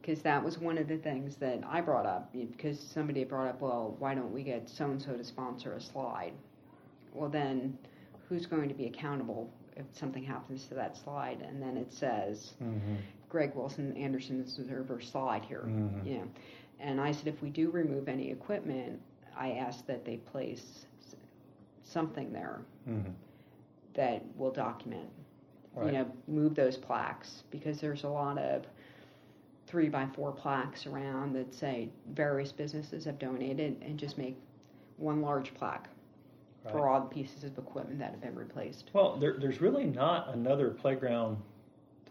[0.00, 3.60] Because that was one of the things that I brought up because somebody brought up
[3.60, 6.32] well why don't we get so and so to sponsor a slide?
[7.12, 7.76] Well then
[8.28, 11.42] who's going to be accountable if something happens to that slide?
[11.46, 12.54] And then it says
[13.30, 15.62] Greg Wilson Anderson's observer slide here.
[15.66, 16.04] Mhm.
[16.04, 16.28] You know,
[16.80, 19.00] and I said if we do remove any equipment,
[19.36, 20.86] I ask that they place
[21.84, 23.14] something there Mhm.
[23.94, 25.08] that will document.
[25.74, 25.86] Right.
[25.86, 28.66] You know, move those plaques because there's a lot of
[29.66, 34.36] three by four plaques around that say various businesses have donated, and just make
[34.96, 35.88] one large plaque
[36.70, 38.90] for all the pieces of equipment that have been replaced.
[38.92, 41.38] Well, there, there's really not another playground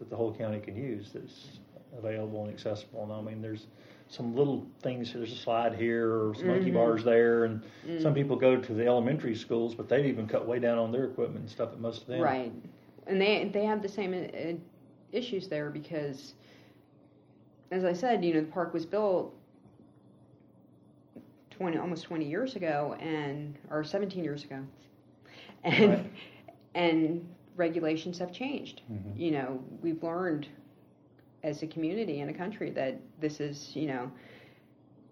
[0.00, 1.60] that the whole county can use that's
[1.96, 3.04] available and accessible.
[3.04, 3.68] And I mean, there's
[4.08, 5.12] some little things.
[5.12, 6.74] There's a slide here, or some monkey Mhm.
[6.74, 7.62] bars there, and
[7.98, 8.14] some Mm.
[8.14, 11.40] people go to the elementary schools, but they've even cut way down on their equipment
[11.42, 12.20] and stuff at most of them.
[12.20, 12.52] Right,
[13.06, 14.54] and they they have the same uh,
[15.12, 16.34] issues there because,
[17.70, 19.34] as I said, you know, the park was built
[21.50, 24.60] twenty almost twenty years ago, and or seventeen years ago,
[25.64, 26.10] and Right.
[26.74, 27.26] and
[27.60, 28.80] regulations have changed.
[28.90, 29.18] Mhm.
[29.18, 30.48] You know, we've learned
[31.44, 34.10] as a community and a country that this is you know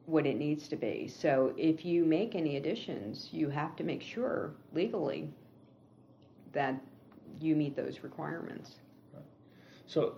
[0.07, 1.07] what it needs to be.
[1.07, 5.29] So if you make any additions, you have to make sure legally
[6.53, 6.75] that
[7.41, 8.77] you meet those requirements.
[9.87, 10.15] So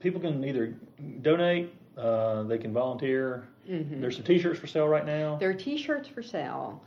[0.00, 0.74] people can either
[1.22, 3.46] donate, uh, they can volunteer.
[3.68, 4.00] Mhm.
[4.00, 5.36] There's some T-shirts for sale right now.
[5.36, 6.80] There are T-shirts for sale.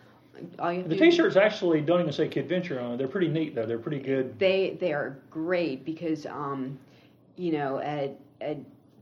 [0.59, 2.97] All you The do- T-shirts actually don't even say Kid Venture on it.
[2.97, 3.65] They're pretty neat though.
[3.65, 4.37] They're pretty good.
[4.39, 6.77] They they are great because um,
[7.37, 8.57] you know at at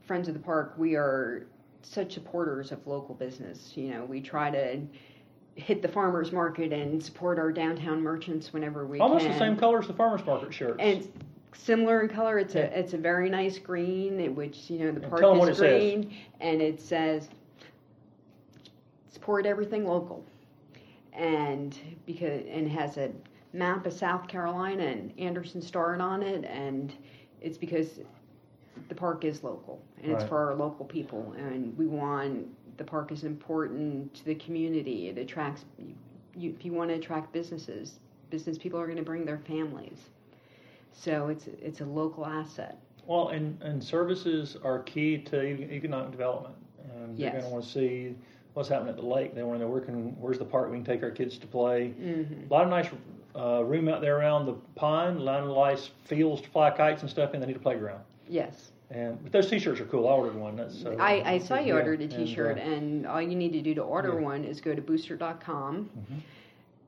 [0.06, 1.46] Friends of the Park we are
[1.82, 3.74] such supporters of local business.
[3.76, 4.80] You know we try to
[5.56, 9.34] hit the farmers market and support our downtown merchants whenever we Almost can.
[9.34, 10.76] the same color as the farmers market shirts.
[10.80, 11.08] And
[11.54, 12.38] similar in color.
[12.38, 12.62] It's Yeah.
[12.62, 15.60] a it's a very nice green, which you know the park is it says.
[15.60, 17.30] green, and it says
[19.12, 20.24] support everything local,
[21.18, 23.12] and because and has a
[23.54, 26.94] map of South Carolina and Anderson starred on it, and
[27.42, 28.00] it's because
[28.90, 32.48] the park is local and it's for our local people, and we want
[32.78, 35.10] the park is important to the community.
[35.10, 35.66] It attracts
[36.36, 38.00] you, if you want to attract businesses,
[38.30, 40.10] business people are going to bring their families.
[40.94, 42.78] So it's it's a local asset.
[43.08, 46.56] Well, and, and services are key to economic development.
[46.94, 48.16] And you're going to want to see
[48.58, 49.36] what's happening at the lake.
[49.36, 51.46] They want to know where can, where's the park we can take our kids to
[51.48, 51.94] play.
[52.02, 52.52] Mm-hmm.
[52.52, 52.88] A lot of nice
[53.36, 57.04] uh, room out there around the pond, a lot of nice fields to fly kites
[57.04, 58.02] and stuff, and they need a playground.
[58.28, 60.08] Yes, And but those T-shirts are cool.
[60.08, 60.56] I ordered one.
[60.56, 63.36] That's uh, I, I saw you yeah, ordered a and, T-shirt, uh, and, all you
[63.36, 64.26] need to do to order yeah.
[64.26, 66.20] one is go to booster.com Mhm.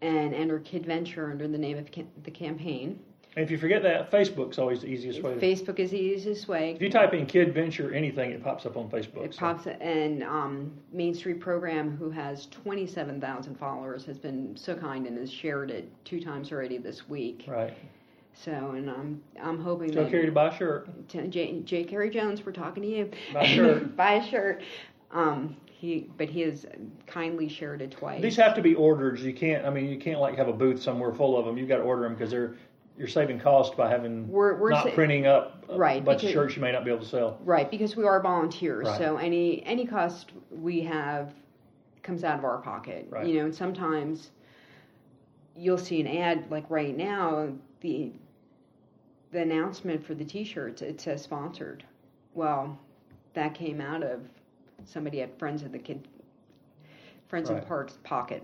[0.02, 1.86] and enter Kid Venture under the name of
[2.24, 3.00] the campaign.
[3.36, 5.36] And if you forget that, Facebook's always the easiest way.
[5.36, 6.72] To, Facebook is the easiest way.
[6.72, 9.24] if you type in "Kid Venture" anything, it pops up on Facebook.
[9.24, 14.76] It so- pops and um, Main Street Program, who has 27,000 followers, has been so
[14.76, 17.46] kind and has shared it two times already this week.
[17.48, 17.78] Right.
[18.34, 20.88] So, and I'm I'm hoping that Carrie to buy a shirt.
[21.10, 21.84] T- J, J.
[21.84, 23.12] Kerry Jones, we're talking to you.
[23.34, 23.96] Buy a shirt.
[23.98, 24.62] Buy a shirt.
[25.12, 26.66] Um, he, but he has
[27.08, 28.22] kindly shared it twice.
[28.22, 29.20] These have to be ordered.
[29.20, 29.66] You can't.
[29.66, 31.58] I mean, you can't like have a booth somewhere full of them.
[31.58, 32.56] You've got to order them because they're
[33.00, 36.30] you're saving cost by having We're- we're not sa- printing up a Right, bunch of
[36.32, 37.40] shirts you may not be able to sell.
[37.46, 38.88] right because we are volunteers.
[38.88, 38.98] Right.
[38.98, 41.34] So any any cost we have
[42.04, 43.08] comes out of our pocket.
[43.10, 43.26] Right.
[43.26, 44.32] You know, and sometimes
[45.56, 47.48] you'll see an ad like right now
[47.80, 48.12] the
[49.32, 51.86] the announcement for the T-shirts it says sponsored.
[52.34, 52.78] Well,
[53.34, 54.22] that came out of
[54.86, 56.06] somebody at Friends of the Kid
[57.30, 57.62] Friends of Right.
[57.64, 58.44] the Parks pocket.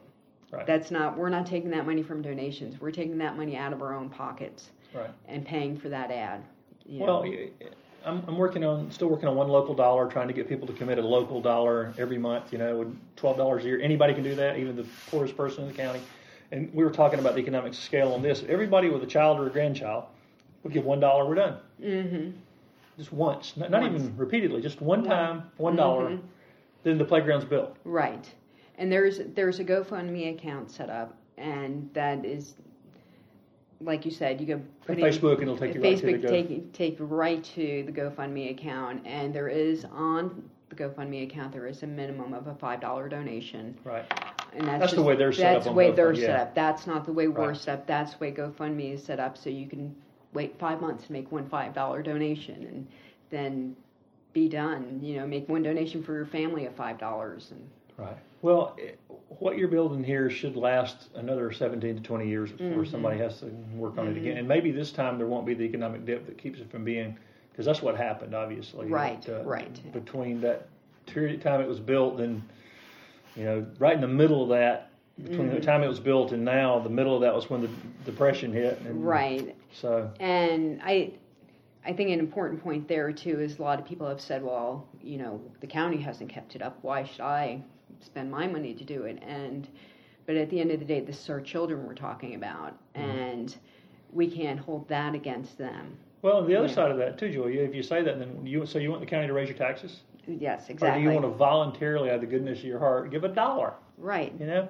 [0.56, 0.66] Right.
[0.68, 1.18] That's not.
[1.18, 2.80] We're not taking that money from donations.
[2.80, 5.10] We're taking that money out of our own pockets Right.
[5.28, 6.44] and paying for that ad.
[6.86, 7.06] you know.
[7.06, 7.50] Well, y-
[8.06, 10.74] I'm, I'm working on, still working on one local dollar, trying to get people to
[10.74, 12.52] commit a local dollar every month.
[12.54, 15.70] You know, twelve dollars a year, anybody can do that, even the poorest person in
[15.70, 16.02] the county.
[16.52, 18.44] And we were talking about the economic scale on this.
[18.48, 20.04] Everybody with a child or a grandchild
[20.64, 21.26] would give one dollar.
[21.28, 21.58] We're done.
[21.82, 22.30] Mm-hmm.
[22.98, 23.96] Just once, not, not Once.
[24.04, 26.12] even repeatedly, just one time, one dollar.
[26.12, 26.22] Mhm.
[26.84, 27.76] Then the playground's built.
[27.84, 28.30] Right.
[28.78, 32.56] And there's there's a GoFundMe account set up, and that is,
[33.82, 36.28] like you said, you go put Facebook, and it'll take you right to Facebook the
[36.28, 36.30] Go.
[36.30, 41.68] take take right to the GoFundMe account, and there is on the GoFundMe account there
[41.68, 44.04] is a minimum of a five dollar donation, Right.
[44.54, 46.40] and that's, That's the way they're set That's up on the way they're GoFundMe, set
[46.40, 46.56] up.
[46.56, 47.58] That's not the way we're Right.
[47.58, 47.88] set up.
[47.88, 49.96] That's the way GoFundMe is set up, so you can
[50.34, 52.88] wait five months to make one five dollar donation, and
[53.30, 53.76] then
[54.34, 55.00] be done.
[55.02, 58.18] You know, make one donation for your family of five dollars, and Right.
[58.42, 59.00] Well, it,
[59.40, 62.92] what you're building here should last another 17 to 20 years before Mm-hmm.
[62.92, 64.38] somebody has to work on it again.
[64.38, 67.18] And maybe this time there won't be the economic dip that keeps it from being,
[67.52, 68.88] because that's what happened, obviously.
[68.88, 69.94] Right, That, uh, right.
[69.94, 70.68] Between that
[71.08, 72.42] period of time it was built and,
[73.36, 74.90] you know, right in the middle of that,
[75.24, 75.56] between Mm-hmm.
[75.56, 77.70] the time it was built and now, the middle of that was when the
[78.04, 78.80] depression hit.
[78.82, 79.56] And right.
[79.74, 81.14] So, And I,
[81.86, 84.88] I think an important point there too is a lot of people have said, well,
[85.02, 86.78] you know, the county hasn't kept it up.
[86.82, 87.62] Why should I
[88.02, 89.22] spend my money to do it?
[89.26, 89.68] And,
[90.26, 93.10] but at the end of the day, this is our children we're talking about, Mm-hmm.
[93.10, 93.56] and
[94.14, 95.98] we can't hold that against them.
[96.22, 96.74] well, the other Yeah.
[96.74, 99.08] side of that too, Julia, if you say that, then you, so you want the
[99.08, 100.00] county to raise your taxes?
[100.28, 101.02] Yes, Or exactly.
[101.04, 103.74] do you want to voluntarily, out of the goodness of your heart, give a dollar?
[103.98, 104.34] right.
[104.40, 104.68] You know,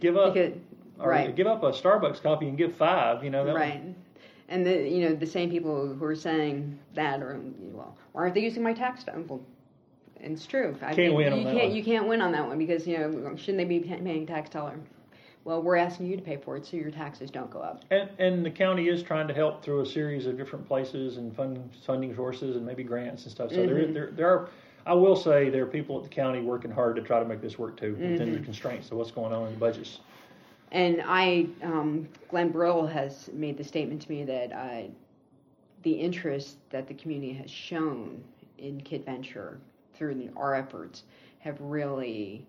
[0.00, 0.52] give up, Because,
[0.98, 1.34] right.
[1.34, 3.24] give up a Starbucks coffee and give five.
[3.24, 3.82] You know, that Right.
[4.48, 7.40] And the you know the same people who are saying that are
[7.72, 9.04] well, why aren't they using my tax?
[9.26, 9.40] Well,
[10.20, 10.74] it's true.
[10.82, 11.76] I Can't think win on you that can't one.
[11.76, 14.78] you can't win on that one because you know shouldn't they be paying tax dollar?
[15.44, 17.84] Well, we're asking you to pay for it, so your taxes don't go up.
[17.92, 21.34] And, and the county is trying to help through a series of different places and
[21.36, 23.50] fund, funding sources and maybe grants and stuff.
[23.50, 23.92] So there, Mm-hmm.
[23.92, 24.48] there, there are.
[24.86, 27.40] I will say there are people at the county working hard to try to make
[27.40, 28.32] this work too within Mm-hmm.
[28.34, 30.00] the constraints of what's going on in the budgets.
[30.72, 34.82] And I, um, Glenn Brill has made the statement to me that uh,
[35.82, 38.20] the interest that the community has shown
[38.58, 39.58] in Kid Venture
[39.96, 41.04] through the, our efforts
[41.38, 42.46] have really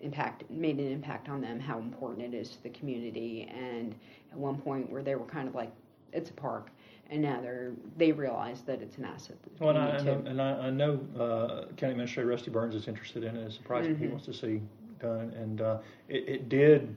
[0.00, 1.58] impact made an impact on them.
[1.58, 3.94] How important it is to the community, and
[4.32, 5.72] at one point where they were kind of like,
[6.12, 6.70] "It's a park,"
[7.10, 9.36] and now they're they realize that it's an asset.
[9.58, 10.42] Well, and I, community and.
[10.42, 13.98] I- I, know uh, County Administrator Rusty Burns is interested in it as a project
[13.98, 14.60] he wants to see
[15.00, 15.78] done, and uh,
[16.08, 16.94] it, it did,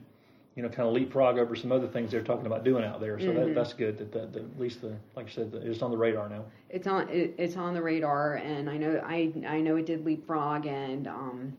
[0.56, 3.20] you know, kind of leapfrog over some other things they're talking about doing out there.
[3.20, 3.54] So that, Mhm.
[3.54, 6.28] that's good that, that, that at least the like you said, it's on the radar
[6.28, 6.44] now.
[6.68, 10.04] it's on it, it's on the radar and i know i i know it did
[10.04, 11.52] leapfrog and um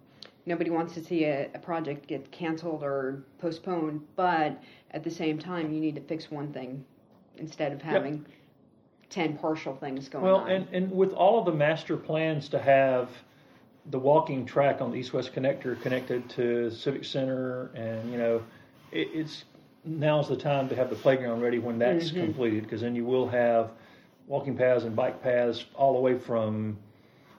[0.46, 4.62] nobody wants to see a, a project get canceled or postponed but
[4.92, 6.84] at the same time you need to fix one thing
[7.38, 8.26] instead of having
[9.10, 12.60] 10 partial things going Well, on and, and with all of the master plans to
[12.60, 13.10] have
[13.89, 18.42] the walking track on the east-west connector connected to Civic Center, and you know,
[18.92, 19.46] it, it's
[19.84, 22.26] now's the time to have the playground ready when that's Mhm.
[22.26, 23.72] completed, because then you will have
[24.28, 26.78] walking paths and bike paths all the way from,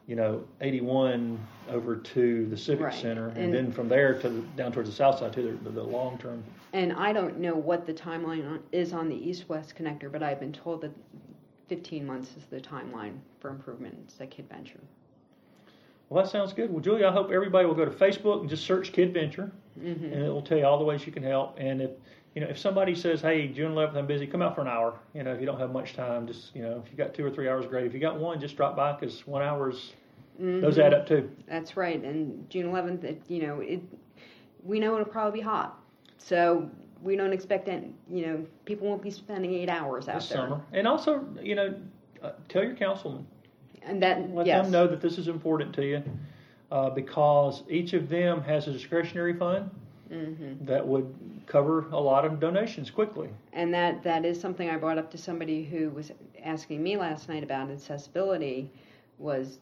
[0.06, 1.38] you know, 81
[1.70, 2.94] over to the Civic Right.
[2.94, 5.70] Center, and, And- then from there to the, down towards the south side to the,
[5.70, 6.42] the long term.
[6.74, 10.22] and i don't know what the timeline on, is on the east west connector but
[10.22, 10.90] i've been told that
[11.68, 14.80] 15 months is the timeline for improvements at kid venture
[16.08, 16.70] Well, that sounds good.
[16.70, 20.04] Well, Julia, I hope everybody will go to Facebook and just search Kid Venture, mm-hmm.
[20.04, 21.56] and it will tell you all the ways you can help.
[21.58, 21.90] And if
[22.34, 24.98] you know if somebody says, "Hey, June 11th, I'm busy," come out for an hour.
[25.14, 27.24] You know, if you don't have much time, just you know, if you got two
[27.24, 27.86] or three hours, great.
[27.86, 29.92] If you got one, just drop by because one hour's
[30.38, 31.30] those add up too.
[31.46, 32.02] That's right.
[32.02, 33.80] And June 11th, it, you know, it
[34.64, 35.78] we know it'll probably be hot,
[36.18, 36.68] so
[37.02, 37.92] we don't expect any.
[38.10, 40.38] You know, people won't be spending eight hours out this there.
[40.38, 40.60] summer.
[40.72, 41.74] And also, you know,
[42.22, 43.26] uh, tell your councilman,
[43.82, 46.02] And that let yes, them know that this is important to you,
[46.72, 49.70] uh, because each of them has a discretionary fund
[50.10, 51.14] hmm that would
[51.46, 53.28] cover a lot of donations quickly.
[53.52, 56.12] and that that is something I brought up to somebody who was
[56.44, 58.70] asking me last night about accessibility.
[59.18, 59.60] Was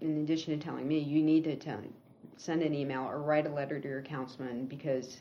[0.00, 1.78] in addition to telling me, you need to tell,
[2.36, 5.20] send an email or write a letter to your councilman because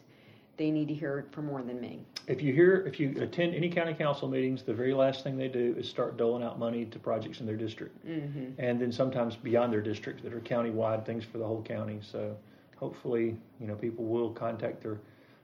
[0.58, 2.06] they need to hear it from more than me.
[2.28, 5.48] If you hear, if you attend any county council meetings, the very last thing they
[5.48, 9.36] do is start doling out money to projects in their district, hmm and then sometimes
[9.36, 12.00] beyond their district that are county-wide things for the whole county.
[12.02, 12.38] So
[12.78, 15.00] hopefully, you know, people will contact their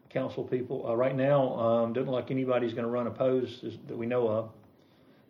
[0.09, 0.87] council people.
[0.87, 4.27] Uh, right now, um, doesn't look like anybody's going to run opposed that we know
[4.27, 4.49] of,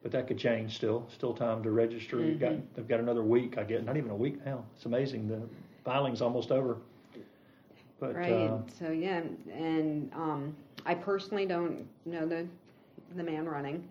[0.04, 0.76] but that could change.
[0.76, 2.18] Still, still time to register.
[2.18, 3.58] We've got, they've got another week.
[3.58, 4.64] I get not even a week now.
[4.76, 5.28] It's amazing.
[5.28, 5.42] The
[5.84, 6.78] filing's almost over.
[8.00, 8.32] But right.
[8.32, 9.22] uh, so yeah,
[9.52, 12.48] and um, I personally don't know the
[13.16, 13.88] the man running.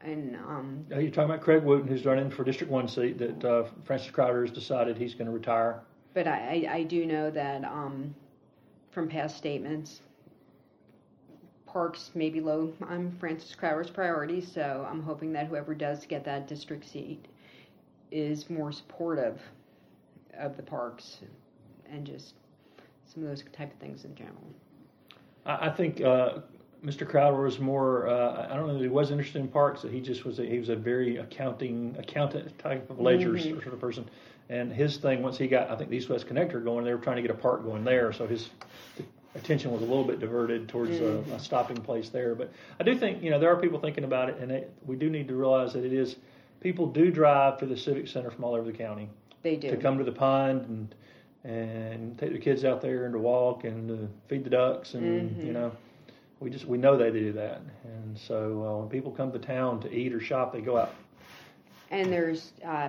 [0.00, 3.18] And um, Are you talking about Craig Wooten, who's running for District One seat?
[3.18, 5.80] That uh, Francis Crowder has decided he's going to retire.
[6.12, 8.12] but I, I, I do know that um,
[8.90, 10.00] from past statements,
[11.66, 14.50] parks may be low on Francis Crowder's priorities.
[14.52, 17.26] So I'm hoping that whoever does get that district seat
[18.10, 19.40] is more supportive
[20.36, 21.18] of the parks
[21.90, 22.34] and just
[23.12, 24.36] some of those type of things in general.
[25.44, 26.38] I, think uh,
[26.84, 27.06] Mr.
[27.08, 28.08] Crowder was more.
[28.08, 29.82] Uh, I don't know that he was interested in parks.
[29.82, 30.38] That he just was.
[30.38, 33.60] A, he was a very accounting accountant type of ledger Mhm.
[33.62, 34.08] sort of person.
[34.48, 37.00] And his thing once he got, I think the East West Connector going, they were
[37.00, 38.12] trying to get a park going there.
[38.12, 38.50] So his
[39.34, 42.34] attention was a little bit diverted towards a, a stopping place there.
[42.34, 44.96] But I do think you know there are people thinking about it, and it, we
[44.96, 46.16] do need to realize that it is.
[46.60, 49.08] People do drive to the civic center from all over the county
[49.42, 49.70] They do.
[49.70, 50.94] to come to the pond and
[51.44, 55.30] and take the kids out there and to walk and to feed the ducks and
[55.36, 55.46] Mhm.
[55.46, 55.72] you know
[56.40, 59.80] we just we know they do that and so uh, when people come to town
[59.80, 60.90] to eat or shop they go out
[61.90, 62.88] And there's, uh,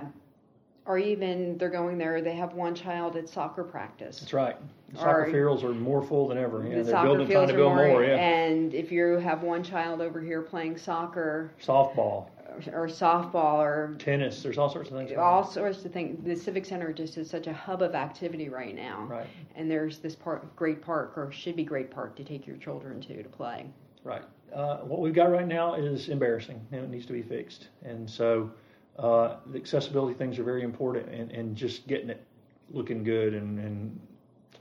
[0.86, 2.20] or even they're going there.
[2.22, 4.20] They have one child at soccer practice.
[4.20, 4.56] that's right
[4.92, 7.54] the soccer Or- fields are more full than ever yeah the they're building trying to
[7.54, 12.28] build more, more, yeah And if you have one child over here playing soccer softball
[12.72, 16.64] or, softball or tennis there's all sorts of things all sorts of things, the civic
[16.64, 19.04] center just is such a hub of activity right now.
[19.04, 19.26] right
[19.56, 23.00] And there's this park, great park, or should be great park to take your children
[23.02, 23.66] to to play.
[24.02, 24.22] Right.
[24.54, 27.68] Uh, what we've got right now is embarrassing and it needs to be fixed.
[27.84, 28.50] And so
[28.98, 32.24] uh, the accessibility things are very important and, and just getting it
[32.70, 34.00] looking good and, and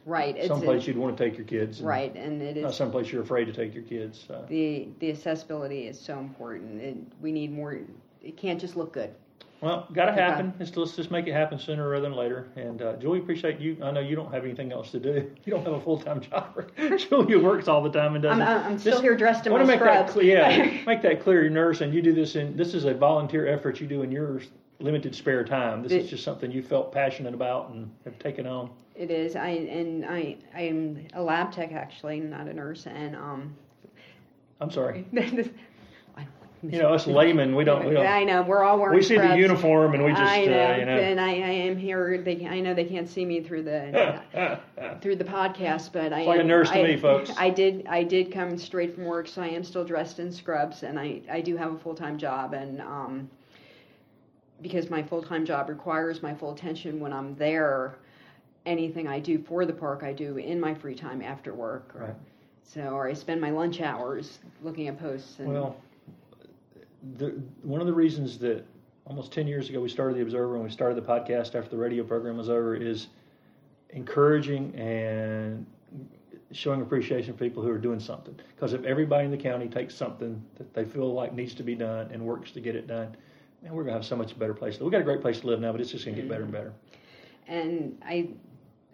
[0.05, 0.35] Right.
[0.35, 1.79] It's someplace a, you'd want to take your kids.
[1.79, 4.27] And right, and it is Not someplace you're afraid to take your kids.
[4.29, 6.81] Uh, the the accessibility is so important.
[6.81, 7.79] It, we need more.
[8.21, 9.13] It can't just look good.
[9.61, 10.53] well, got to happen.
[10.59, 12.49] Let's, let's just make it happen sooner rather than later.
[12.57, 13.77] And uh, Julie, appreciate you.
[13.81, 15.31] I know you don't have anything else to do.
[15.45, 16.69] You don't have a full time job.
[16.97, 18.33] Julia works all the time and does.
[18.33, 18.45] I'm, it.
[18.45, 20.13] I'm still Just- here dressed in my make that scrubs.
[20.13, 20.37] clear.
[20.37, 21.81] Yeah, make that clear, nurse.
[21.81, 22.57] And you do this in.
[22.57, 24.41] This is a volunteer effort you do in your
[24.79, 25.81] limited spare time.
[25.81, 28.69] This is just something you felt passionate about and have taken on.
[28.95, 29.35] It is.
[29.35, 33.55] I and I I am a lab tech actually, not a nurse, and um.
[34.61, 35.05] I'm sorry.
[36.69, 37.85] You know, us laymen, we don't.
[37.85, 38.05] We don't.
[38.05, 38.95] I know we're all wearing.
[38.95, 40.97] We see the uniform and we just, I know, uh, you know.
[40.97, 42.21] and I, I am here.
[42.21, 44.59] They, I know they can't see me through the
[45.01, 47.31] through the podcast, but I like a am- nurse to I, me, folks.
[47.37, 50.83] I did I did come straight from work, so I am still dressed in scrubs,
[50.83, 53.29] and I I do have a full time job, and um,
[54.61, 57.97] because my full time job requires my full attention when I'm there.
[58.65, 61.93] Anything I do for the park, I do in my free time after work.
[61.95, 62.15] Or, Right.
[62.65, 65.37] So, or I spend my lunch hours looking at posts.
[65.39, 65.75] And, Well,
[67.17, 68.65] the, one of the reasons that
[69.05, 71.77] almost 10 years ago we started the Observer and we started the podcast after the
[71.77, 73.07] radio program was over is
[73.89, 75.65] encouraging and
[76.51, 78.35] showing appreciation for people who are doing something.
[78.55, 81.75] Because if everybody in the county takes something that they feel like needs to be
[81.75, 83.15] done and works to get it done,
[83.61, 84.79] man, we're going to have so much better place.
[84.79, 86.43] We've got a great place to live now, but it's just going to get better
[86.43, 86.73] and better.
[87.47, 88.29] And I,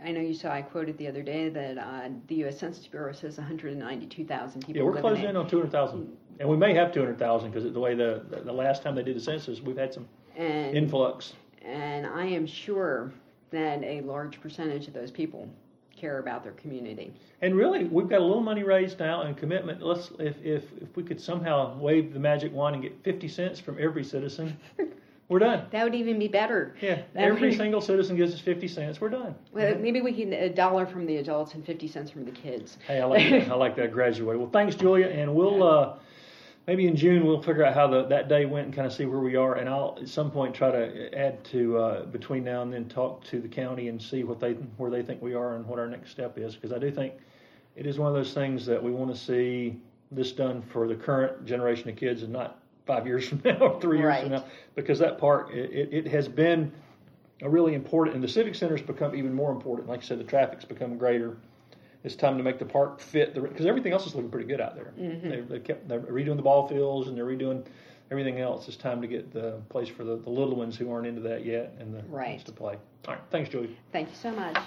[0.03, 2.59] I know you saw I quoted the other day that uh, the U.S.
[2.59, 4.75] Census Bureau says 192,000 people.
[4.75, 6.17] Yeah, we're closing in in on 200,000.
[6.39, 9.21] And we may have 200,000 because the way the, the last time they did the
[9.21, 11.33] census, we've had some and influx.
[11.61, 13.11] and I am sure
[13.51, 15.49] that a large percentage of those people
[15.97, 17.11] care about their community.
[17.41, 19.81] And really, we've got a little money raised now and commitment.
[19.81, 23.59] Let's if if if we could somehow wave the magic wand and get fifty cents
[23.59, 24.57] from every citizen,
[25.29, 25.65] we're done.
[25.71, 26.75] That would even be better.
[26.81, 28.99] Yeah, That every would- single citizen gives us fifty cents.
[28.99, 29.35] We're done.
[29.53, 32.77] Well, maybe we can a dollar from the adults and 50 cents from the kids.
[32.87, 33.51] Hey, I like that.
[33.51, 34.37] I like that graduate.
[34.39, 35.95] Well, thanks, Julia, and we'll uh,
[36.65, 39.05] maybe in June we'll figure out how the, that day went and kind of see
[39.05, 39.55] where we are.
[39.55, 43.23] And I'll at some point try to add to uh, between now and then talk
[43.25, 45.87] to the county and see what they where they think we are and what our
[45.87, 47.13] next step is because I do think
[47.75, 49.79] it is one of those things that we want to see
[50.11, 52.58] this done for the current generation of kids and not
[52.89, 56.07] five years from now or three years from now because that park it, it, it
[56.07, 56.71] has been
[57.43, 59.87] a really important and the civic center's become even more important.
[59.87, 61.37] Like i said the traffic's become greater.
[62.03, 64.59] It's time to make the park fit the because everything else is looking pretty good
[64.59, 64.91] out there.
[64.99, 65.29] Mm-hmm.
[65.29, 67.63] they, they kept they're redoing the ball fields and they're redoing
[68.09, 68.67] everything else.
[68.67, 71.45] It's time to get the place for the, the little ones who aren't into that
[71.45, 72.31] yet and the Right.
[72.31, 72.75] ones to play.
[73.07, 73.23] All right.
[73.29, 73.77] Thanks julie.
[73.91, 74.57] Thank you so much.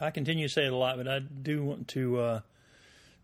[0.00, 2.40] I continue to say it a lot, but I do want to uh,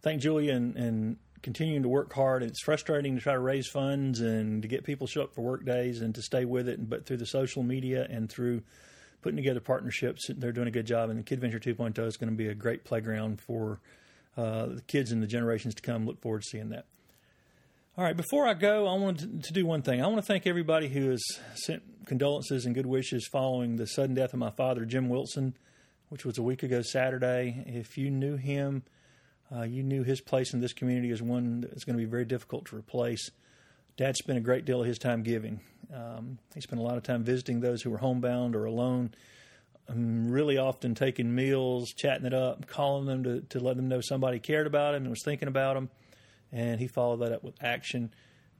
[0.02, 2.42] thank julie and, and continuing to work hard.
[2.42, 5.34] And it's frustrating to try to raise funds and to get people to show up
[5.34, 6.88] for work days and to stay with it.
[6.88, 8.62] But through the social media and through
[9.20, 11.10] putting together partnerships, they're doing a good job.
[11.10, 13.80] And the Kid Venture 2.0 is going to be a great playground for
[14.36, 16.06] uh, the kids and the generations to come.
[16.06, 16.86] Look forward to seeing that.
[17.98, 20.02] All right, before I go, I wanted to do one thing.
[20.02, 21.22] I want to thank everybody who has
[21.54, 25.54] sent condolences and good wishes following the sudden death of my father, Jim Wilson,
[26.08, 27.62] which was a week ago Saturday.
[27.66, 28.84] If you knew him,
[29.54, 32.24] uh, you knew his place in this community is one that's going to be very
[32.24, 33.30] difficult to replace.
[33.96, 35.60] Dad spent a great deal of his time giving.
[35.92, 39.12] Um, he spent a lot of time visiting those who were homebound or alone,
[39.88, 44.00] um, really often taking meals, chatting it up, calling them to, to let them know
[44.00, 45.90] somebody cared about him and was thinking about him.
[46.50, 48.14] And he followed that up with action.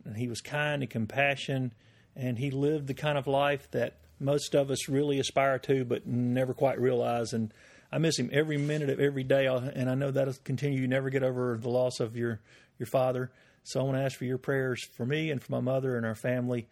[0.05, 1.73] And he was kind and compassionate,
[2.17, 6.07] and he lived the kind of life that most of us really aspire to, but
[6.07, 7.33] never quite realize.
[7.33, 7.55] And
[7.93, 10.81] I miss him every minute of every day, and I know that'll continue.
[10.81, 12.41] You never get over the loss of your
[12.79, 13.31] your father.
[13.65, 16.05] So I want to ask for your prayers for me and for my mother and
[16.05, 16.69] our family.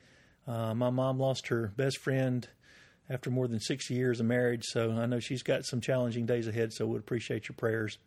[0.47, 2.49] Uh, my mom lost her best friend
[3.09, 6.49] after more than 60 years of marriage, so I know she's got some challenging days
[6.49, 6.73] ahead.
[6.73, 7.99] So would appreciate your prayers.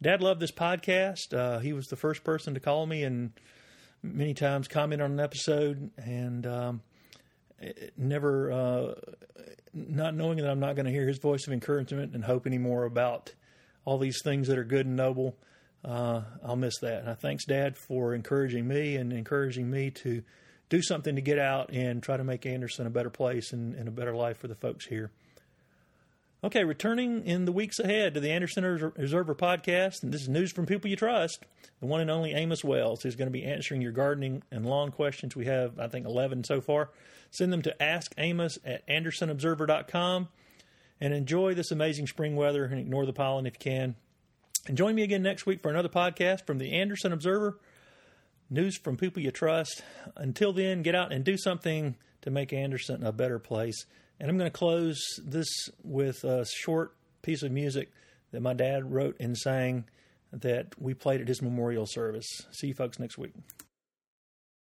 [0.00, 1.32] Dad loved this podcast.
[1.32, 3.32] Uh, he was the first person to call me and
[4.02, 6.82] many times comment on an episode, and um,
[7.96, 8.94] never uh,
[9.72, 12.84] not knowing that I'm not going to hear his voice of encouragement and hope anymore
[12.84, 13.32] about
[13.84, 15.36] all these things that are good and noble.
[15.84, 17.00] Uh, I'll miss that.
[17.00, 20.22] And I thanks Dad for encouraging me and encouraging me to
[20.68, 23.88] do something to get out and try to make Anderson a better place and, and
[23.88, 25.10] a better life for the folks here.
[26.44, 30.50] Okay, returning in the weeks ahead to the Anderson Observer podcast, and this is news
[30.50, 31.44] from people you trust.
[31.78, 34.90] The one and only Amos Wells is going to be answering your gardening and lawn
[34.90, 35.36] questions.
[35.36, 36.90] We have, I think, 11 so far.
[37.30, 40.28] Send them to askamos at andersonobserver.com
[41.00, 43.94] and enjoy this amazing spring weather and ignore the pollen if you can.
[44.66, 47.60] And join me again next week for another podcast from the Anderson Observer.
[48.50, 49.84] News from people you trust.
[50.16, 53.86] Until then, get out and do something to make Anderson a better place.
[54.22, 55.48] And I'm going to close this
[55.82, 57.90] with a short piece of music
[58.30, 59.84] that my dad wrote and sang
[60.32, 62.28] that we played at his memorial service.
[62.52, 63.34] See you folks next week.